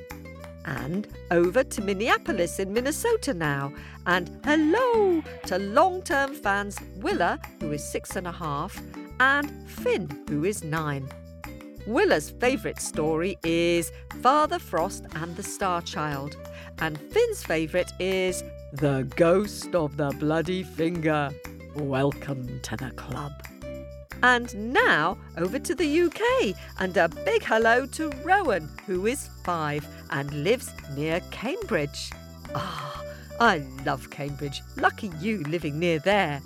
And 0.64 1.08
over 1.30 1.64
to 1.64 1.82
Minneapolis 1.82 2.58
in 2.58 2.72
Minnesota 2.72 3.34
now. 3.34 3.72
And 4.06 4.40
hello 4.44 5.22
to 5.46 5.58
long 5.58 6.02
term 6.02 6.34
fans 6.34 6.78
Willa, 6.96 7.40
who 7.60 7.72
is 7.72 7.84
six 7.84 8.16
and 8.16 8.26
a 8.26 8.32
half, 8.32 8.80
and 9.20 9.68
Finn, 9.68 10.08
who 10.28 10.44
is 10.44 10.62
nine. 10.62 11.08
Willa's 11.86 12.30
favourite 12.30 12.80
story 12.80 13.36
is 13.42 13.90
Father 14.22 14.58
Frost 14.58 15.04
and 15.16 15.34
the 15.34 15.42
Star 15.42 15.82
Child, 15.82 16.36
and 16.78 16.98
Finn's 17.12 17.42
favourite 17.42 17.92
is 17.98 18.44
The 18.72 19.06
Ghost 19.16 19.74
of 19.74 19.98
the 19.98 20.08
Bloody 20.18 20.62
Finger. 20.62 21.30
Welcome 21.74 22.58
to 22.60 22.74
the 22.74 22.90
club. 22.92 23.32
And 24.22 24.72
now 24.72 25.18
over 25.36 25.58
to 25.58 25.74
the 25.74 26.00
UK 26.00 26.56
and 26.78 26.96
a 26.96 27.10
big 27.10 27.42
hello 27.42 27.84
to 27.84 28.08
Rowan, 28.24 28.70
who 28.86 29.04
is 29.04 29.28
five 29.44 29.86
and 30.08 30.32
lives 30.42 30.70
near 30.96 31.20
Cambridge. 31.30 32.12
Ah, 32.54 33.04
I 33.38 33.58
love 33.84 34.08
Cambridge. 34.08 34.62
Lucky 34.76 35.12
you 35.20 35.42
living 35.42 35.78
near 35.78 35.98
there. 35.98 36.40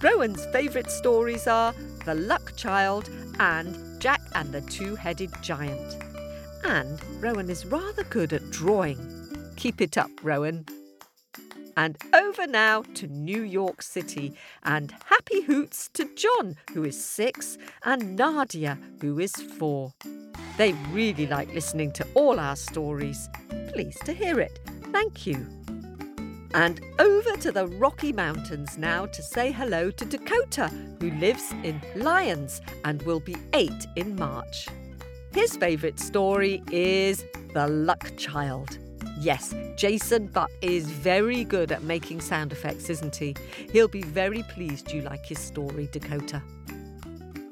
Rowan's 0.00 0.46
favourite 0.46 0.90
stories 0.90 1.46
are 1.46 1.74
The 2.06 2.14
Luck 2.14 2.56
Child 2.56 3.10
and 3.38 4.00
Jack 4.00 4.22
and 4.34 4.50
the 4.50 4.62
Two 4.62 4.94
Headed 4.94 5.32
Giant. 5.42 6.02
And 6.64 6.98
Rowan 7.22 7.50
is 7.50 7.66
rather 7.66 8.04
good 8.04 8.32
at 8.32 8.50
drawing. 8.50 8.98
Keep 9.56 9.82
it 9.82 9.98
up, 9.98 10.10
Rowan. 10.22 10.64
And 11.78 11.96
over 12.12 12.44
now 12.48 12.82
to 12.94 13.06
New 13.06 13.42
York 13.42 13.82
City. 13.82 14.34
And 14.64 14.92
happy 15.06 15.42
hoots 15.42 15.88
to 15.94 16.12
John, 16.16 16.56
who 16.74 16.82
is 16.82 17.00
six, 17.00 17.56
and 17.84 18.16
Nadia, 18.16 18.76
who 19.00 19.20
is 19.20 19.32
four. 19.32 19.92
They 20.56 20.72
really 20.90 21.28
like 21.28 21.54
listening 21.54 21.92
to 21.92 22.06
all 22.14 22.40
our 22.40 22.56
stories. 22.56 23.28
Pleased 23.72 24.04
to 24.06 24.12
hear 24.12 24.40
it. 24.40 24.58
Thank 24.90 25.24
you. 25.24 25.46
And 26.52 26.80
over 26.98 27.36
to 27.36 27.52
the 27.52 27.68
Rocky 27.68 28.12
Mountains 28.12 28.76
now 28.76 29.06
to 29.06 29.22
say 29.22 29.52
hello 29.52 29.92
to 29.92 30.04
Dakota, 30.04 30.72
who 31.00 31.12
lives 31.12 31.52
in 31.62 31.80
Lyons 31.94 32.60
and 32.84 33.02
will 33.02 33.20
be 33.20 33.36
eight 33.52 33.86
in 33.94 34.16
March. 34.16 34.66
His 35.32 35.54
favourite 35.56 36.00
story 36.00 36.60
is 36.72 37.24
The 37.54 37.68
Luck 37.68 38.16
Child. 38.16 38.78
Yes, 39.20 39.52
Jason 39.74 40.28
Butt 40.28 40.48
is 40.62 40.88
very 40.88 41.42
good 41.42 41.72
at 41.72 41.82
making 41.82 42.20
sound 42.20 42.52
effects, 42.52 42.88
isn't 42.88 43.16
he? 43.16 43.34
He'll 43.72 43.88
be 43.88 44.02
very 44.02 44.44
pleased 44.44 44.92
you 44.92 45.02
like 45.02 45.26
his 45.26 45.40
story, 45.40 45.88
Dakota. 45.90 46.40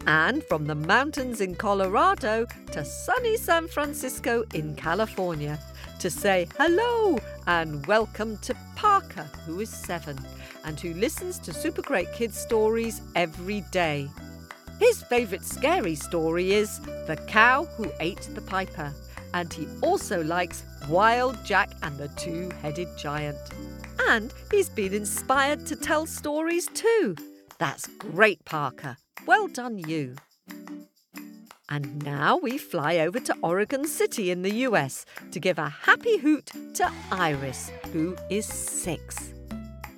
And 0.06 0.44
from 0.44 0.66
the 0.66 0.76
mountains 0.76 1.40
in 1.40 1.56
Colorado 1.56 2.46
to 2.70 2.84
sunny 2.84 3.36
San 3.36 3.66
Francisco 3.66 4.44
in 4.54 4.76
California 4.76 5.58
to 5.98 6.08
say 6.08 6.46
hello 6.56 7.18
and 7.48 7.84
welcome 7.86 8.36
to 8.42 8.54
Parker, 8.76 9.28
who 9.44 9.58
is 9.58 9.68
seven 9.68 10.16
and 10.64 10.78
who 10.78 10.94
listens 10.94 11.40
to 11.40 11.52
Super 11.52 11.82
Great 11.82 12.12
Kids 12.12 12.38
stories 12.38 13.02
every 13.16 13.62
day. 13.72 14.08
His 14.78 15.02
favourite 15.02 15.44
scary 15.44 15.96
story 15.96 16.52
is 16.52 16.78
The 17.08 17.16
Cow 17.26 17.64
Who 17.76 17.90
Ate 17.98 18.28
the 18.36 18.42
Piper 18.42 18.94
and 19.36 19.52
he 19.52 19.68
also 19.82 20.24
likes 20.24 20.64
Wild 20.88 21.36
Jack 21.44 21.70
and 21.82 21.98
the 21.98 22.08
Two 22.16 22.50
Headed 22.62 22.88
Giant. 22.96 23.36
And 24.08 24.32
he's 24.50 24.70
been 24.70 24.94
inspired 24.94 25.66
to 25.66 25.76
tell 25.76 26.06
stories 26.06 26.68
too. 26.68 27.14
That's 27.58 27.86
great, 27.98 28.42
Parker. 28.46 28.96
Well 29.26 29.48
done, 29.48 29.78
you. 29.78 30.16
And 31.68 32.02
now 32.02 32.38
we 32.38 32.56
fly 32.56 32.96
over 32.98 33.20
to 33.20 33.36
Oregon 33.42 33.86
City 33.86 34.30
in 34.30 34.40
the 34.40 34.54
US 34.68 35.04
to 35.32 35.38
give 35.38 35.58
a 35.58 35.68
happy 35.68 36.16
hoot 36.16 36.46
to 36.74 36.90
Iris, 37.12 37.70
who 37.92 38.16
is 38.30 38.46
six. 38.46 39.34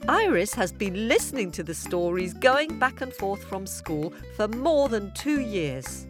Iris 0.08 0.52
has 0.54 0.72
been 0.72 1.06
listening 1.06 1.52
to 1.52 1.62
the 1.62 1.74
stories 1.74 2.34
going 2.34 2.76
back 2.80 3.02
and 3.02 3.12
forth 3.12 3.44
from 3.44 3.68
school 3.68 4.12
for 4.34 4.48
more 4.48 4.88
than 4.88 5.12
two 5.12 5.42
years. 5.42 6.07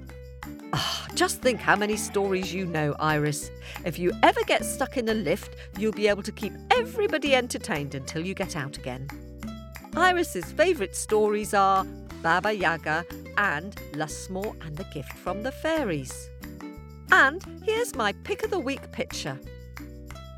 Oh, 0.73 1.07
just 1.15 1.41
think 1.41 1.61
how 1.61 1.77
many 1.77 1.97
stories 1.97 2.53
you 2.53 2.67
know, 2.67 2.95
Iris. 2.99 3.51
If 3.85 3.99
you 3.99 4.13
ever 4.23 4.41
get 4.45 4.65
stuck 4.65 4.97
in 4.97 5.09
a 5.09 5.15
lift, 5.15 5.57
you'll 5.79 5.93
be 5.93 6.09
able 6.09 6.23
to 6.23 6.33
keep 6.33 6.53
everybody 6.71 7.35
entertained 7.35 7.95
until 7.95 8.25
you 8.25 8.35
get 8.35 8.55
out 8.55 8.77
again. 8.77 9.09
Iris's 9.97 10.53
favourite 10.53 10.95
stories 10.95 11.55
are 11.55 11.85
Baba 12.23 12.53
Yaga 12.53 13.07
and 13.39 13.75
Lusmore 13.93 14.55
and 14.67 14.77
the 14.77 14.85
Gift 14.93 15.13
from 15.13 15.43
the 15.43 15.53
Fairies. 15.53 16.29
And 17.11 17.43
here's 17.65 17.95
my 17.95 18.13
pick 18.25 18.43
of 18.43 18.51
the 18.51 18.59
week 18.59 18.93
picture. 18.93 19.39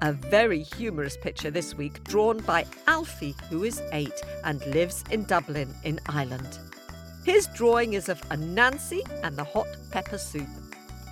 A 0.03 0.13
very 0.13 0.63
humorous 0.63 1.17
picture 1.17 1.51
this 1.51 1.75
week 1.75 2.05
drawn 2.05 2.39
by 2.39 2.65
Alfie, 2.87 3.35
who 3.51 3.65
is 3.65 3.83
eight 3.93 4.23
and 4.45 4.65
lives 4.67 5.05
in 5.11 5.25
Dublin 5.25 5.75
in 5.83 5.99
Ireland. 6.09 6.59
His 7.25 7.47
drawing 7.49 7.93
is 7.93 8.09
of 8.09 8.21
Anansi 8.31 9.01
and 9.23 9.37
the 9.37 9.45
hot 9.45 9.69
pepper 9.91 10.19
soup. 10.19 10.49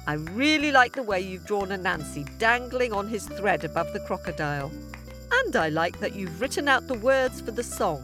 I 0.07 0.15
really 0.15 0.73
like 0.73 0.95
the 0.95 1.03
way 1.03 1.21
you've 1.21 1.45
drawn 1.45 1.69
Anansi 1.69 2.27
dangling 2.39 2.95
on 2.95 3.09
his 3.09 3.27
thread 3.27 3.65
above 3.65 3.93
the 3.93 4.01
crocodile. 4.01 4.73
And 5.31 5.55
I 5.55 5.69
like 5.69 6.01
that 6.01 6.15
you've 6.15 6.41
written 6.41 6.67
out 6.67 6.87
the 6.87 6.99
words 6.99 7.43
for 7.43 7.51
the 7.51 7.63
song. 7.63 8.03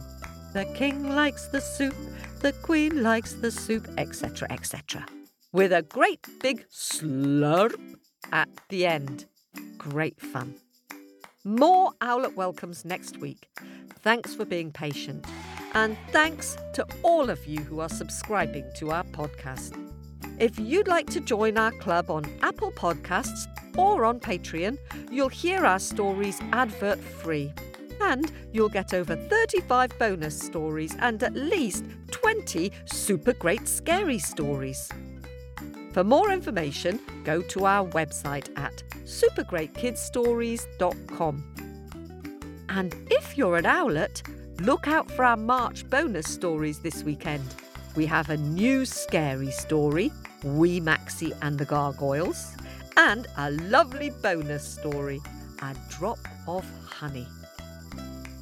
The 0.53 0.65
king 0.75 1.09
likes 1.09 1.47
the 1.47 1.59
soup, 1.59 1.95
the 2.41 2.53
queen 2.53 3.01
likes 3.01 3.33
the 3.33 3.49
soup, 3.49 3.87
etc., 3.97 4.47
etc. 4.51 5.05
With 5.51 5.73
a 5.73 5.81
great 5.81 6.27
big 6.41 6.65
slurp 6.69 7.73
at 8.31 8.49
the 8.69 8.85
end. 8.85 9.25
Great 9.79 10.21
fun. 10.21 10.53
More 11.43 11.93
Owlet 12.01 12.35
welcomes 12.35 12.85
next 12.85 13.17
week. 13.17 13.49
Thanks 14.03 14.35
for 14.35 14.45
being 14.45 14.71
patient. 14.71 15.25
And 15.75 15.95
thanks 16.11 16.57
to 16.73 16.87
all 17.03 17.29
of 17.29 17.45
you 17.45 17.59
who 17.59 17.79
are 17.81 17.89
subscribing 17.89 18.65
to 18.75 18.89
our 18.91 19.03
podcast. 19.03 19.77
If 20.39 20.57
you'd 20.57 20.87
like 20.87 21.09
to 21.11 21.19
join 21.19 21.57
our 21.57 21.73
club 21.73 22.09
on 22.09 22.23
Apple 22.41 22.71
Podcasts 22.71 23.45
or 23.77 24.05
on 24.05 24.21
Patreon, 24.21 24.77
you'll 25.11 25.27
hear 25.27 25.65
our 25.65 25.79
stories 25.79 26.39
advert 26.53 27.01
free. 27.01 27.51
And 27.99 28.31
you'll 28.53 28.69
get 28.69 28.93
over 28.93 29.17
35 29.17 29.99
bonus 29.99 30.39
stories 30.39 30.95
and 30.99 31.21
at 31.21 31.35
least 31.35 31.83
20 32.11 32.71
super 32.85 33.33
great 33.33 33.67
scary 33.67 34.19
stories. 34.19 34.89
For 35.91 36.05
more 36.05 36.31
information, 36.31 37.01
go 37.25 37.41
to 37.41 37.65
our 37.65 37.85
website 37.89 38.47
at 38.57 38.81
supergreatkidsstories.com. 39.03 41.43
And 42.69 42.95
if 43.11 43.37
you're 43.37 43.57
an 43.57 43.65
owlet, 43.65 44.23
Look 44.59 44.87
out 44.87 45.11
for 45.11 45.25
our 45.25 45.35
March 45.35 45.87
bonus 45.89 46.31
stories 46.31 46.79
this 46.79 47.03
weekend. 47.03 47.43
We 47.95 48.05
have 48.05 48.29
a 48.29 48.37
new 48.37 48.85
scary 48.85 49.51
story, 49.51 50.11
Wee 50.43 50.79
Maxie 50.79 51.33
and 51.41 51.59
the 51.59 51.65
Gargoyles, 51.65 52.55
and 52.95 53.27
a 53.37 53.51
lovely 53.51 54.11
bonus 54.21 54.65
story, 54.65 55.21
A 55.61 55.75
Drop 55.89 56.19
of 56.47 56.65
Honey. 56.85 57.27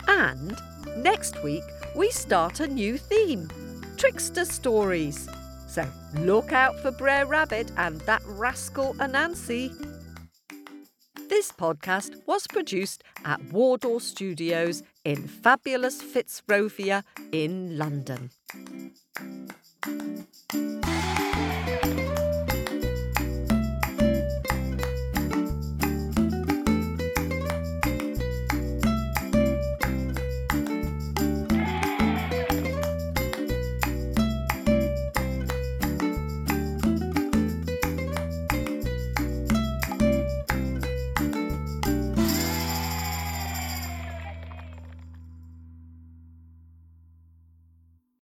And 0.08 0.56
next 0.98 1.44
week, 1.44 1.64
we 1.96 2.12
start 2.12 2.60
a 2.60 2.68
new 2.68 2.98
theme 2.98 3.50
trickster 3.98 4.46
stories. 4.46 5.28
So 5.68 5.84
look 6.20 6.54
out 6.54 6.80
for 6.80 6.92
Brer 6.92 7.26
Rabbit 7.26 7.72
and 7.78 8.00
that 8.02 8.22
rascal 8.26 8.94
Anansi. 8.96 9.74
This 11.28 11.52
podcast 11.52 12.22
was 12.28 12.46
produced 12.46 13.04
at 13.26 13.44
Wardour 13.52 14.00
Studios 14.00 14.84
in 15.04 15.28
fabulous 15.28 16.02
Fitzrovia 16.02 17.04
in 17.32 17.78
London. 17.78 18.30